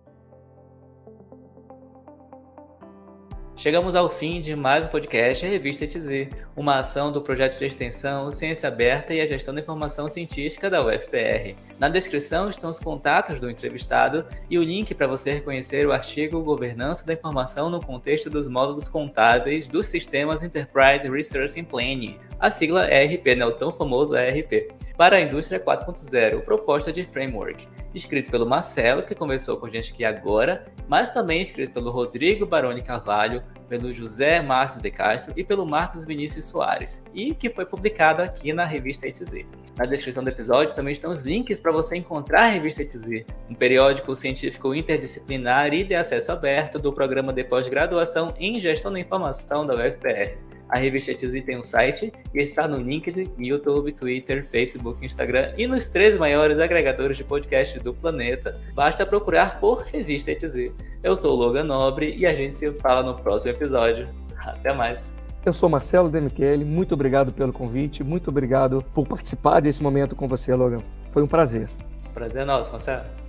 Chegamos 3.58 3.96
ao 3.96 4.10
fim 4.10 4.38
de 4.38 4.54
mais 4.54 4.86
um 4.86 4.90
podcast 4.90 5.46
Revista 5.46 5.84
ETZ, 5.84 6.28
uma 6.54 6.80
ação 6.80 7.10
do 7.10 7.22
projeto 7.22 7.58
de 7.58 7.64
extensão 7.64 8.30
Ciência 8.30 8.68
Aberta 8.68 9.14
e 9.14 9.20
a 9.20 9.26
Gestão 9.26 9.54
da 9.54 9.62
Informação 9.62 10.10
Científica 10.10 10.68
da 10.68 10.84
UFPR. 10.84 11.56
Na 11.78 11.88
descrição 11.88 12.50
estão 12.50 12.68
os 12.68 12.78
contatos 12.78 13.40
do 13.40 13.48
entrevistado 13.48 14.26
e 14.50 14.58
o 14.58 14.62
link 14.62 14.94
para 14.94 15.06
você 15.06 15.32
reconhecer 15.32 15.86
o 15.86 15.92
artigo 15.92 16.42
Governança 16.42 17.06
da 17.06 17.14
Informação 17.14 17.70
no 17.70 17.80
contexto 17.80 18.28
dos 18.28 18.46
módulos 18.46 18.90
contábeis 18.90 19.66
dos 19.66 19.86
sistemas 19.86 20.42
Enterprise 20.42 21.08
and 21.08 21.64
Planning, 21.64 22.18
a 22.38 22.50
sigla 22.50 22.86
ERP, 22.92 23.36
né, 23.36 23.46
o 23.46 23.52
tão 23.52 23.72
famoso 23.72 24.14
ERP, 24.14 24.70
para 24.98 25.16
a 25.16 25.20
indústria 25.20 25.58
4.0, 25.58 26.42
proposta 26.42 26.92
de 26.92 27.04
framework, 27.04 27.66
escrito 27.96 28.30
pelo 28.30 28.46
Marcelo, 28.46 29.02
que 29.02 29.14
conversou 29.14 29.56
com 29.56 29.66
a 29.66 29.70
gente 29.70 29.92
aqui 29.92 30.04
agora, 30.04 30.66
mas 30.86 31.10
também 31.10 31.40
escrito 31.40 31.72
pelo 31.72 31.90
Rodrigo 31.90 32.44
Baroni 32.44 32.82
Carvalho, 32.82 33.42
pelo 33.68 33.92
José 33.92 34.40
Márcio 34.42 34.80
de 34.80 34.90
Castro 34.90 35.32
e 35.36 35.42
pelo 35.42 35.66
Marcos 35.66 36.04
Vinícius 36.04 36.44
Soares, 36.44 37.02
e 37.14 37.34
que 37.34 37.50
foi 37.50 37.64
publicado 37.64 38.22
aqui 38.22 38.52
na 38.52 38.64
revista 38.64 39.08
ETZ. 39.08 39.46
Na 39.76 39.86
descrição 39.86 40.22
do 40.22 40.30
episódio 40.30 40.74
também 40.74 40.92
estão 40.92 41.10
os 41.10 41.24
links 41.24 41.58
para 41.58 41.72
você 41.72 41.96
encontrar 41.96 42.44
a 42.44 42.48
revista 42.48 42.82
ETZ, 42.82 43.24
um 43.48 43.54
periódico 43.54 44.14
científico 44.14 44.74
interdisciplinar 44.74 45.72
e 45.72 45.82
de 45.82 45.94
acesso 45.94 46.30
aberto 46.32 46.78
do 46.78 46.92
programa 46.92 47.32
de 47.32 47.44
pós-graduação 47.44 48.34
em 48.38 48.60
Gestão 48.60 48.92
da 48.92 49.00
Informação 49.00 49.66
da 49.66 49.74
UFPR. 49.74 50.36
A 50.68 50.78
revista 50.78 51.12
ETZ 51.12 51.44
tem 51.44 51.58
um 51.58 51.64
site 51.64 52.12
e 52.34 52.40
está 52.40 52.66
no 52.66 52.78
LinkedIn, 52.78 53.30
YouTube, 53.38 53.92
Twitter, 53.92 54.44
Facebook, 54.44 55.04
Instagram 55.04 55.52
e 55.56 55.66
nos 55.66 55.86
três 55.86 56.18
maiores 56.18 56.58
agregadores 56.58 57.16
de 57.16 57.24
podcast 57.24 57.78
do 57.78 57.94
planeta. 57.94 58.60
Basta 58.74 59.06
procurar 59.06 59.60
por 59.60 59.82
Revista 59.82 60.32
ETZ. 60.32 60.72
Eu 61.02 61.14
sou 61.14 61.34
o 61.34 61.36
Logan 61.36 61.64
Nobre 61.64 62.16
e 62.16 62.26
a 62.26 62.34
gente 62.34 62.56
se 62.56 62.70
fala 62.72 63.02
no 63.02 63.14
próximo 63.18 63.52
episódio. 63.52 64.08
Até 64.38 64.72
mais. 64.72 65.16
Eu 65.44 65.52
sou 65.52 65.68
Marcelo 65.68 66.08
Demichele, 66.08 66.64
muito 66.64 66.94
obrigado 66.94 67.32
pelo 67.32 67.52
convite, 67.52 68.02
muito 68.02 68.30
obrigado 68.30 68.84
por 68.92 69.06
participar 69.06 69.60
desse 69.60 69.80
momento 69.80 70.16
com 70.16 70.26
você, 70.26 70.52
Logan. 70.52 70.80
Foi 71.12 71.22
um 71.22 71.28
prazer. 71.28 71.68
Prazer 72.12 72.42
é 72.42 72.44
nosso, 72.44 72.72
Marcelo. 72.72 73.25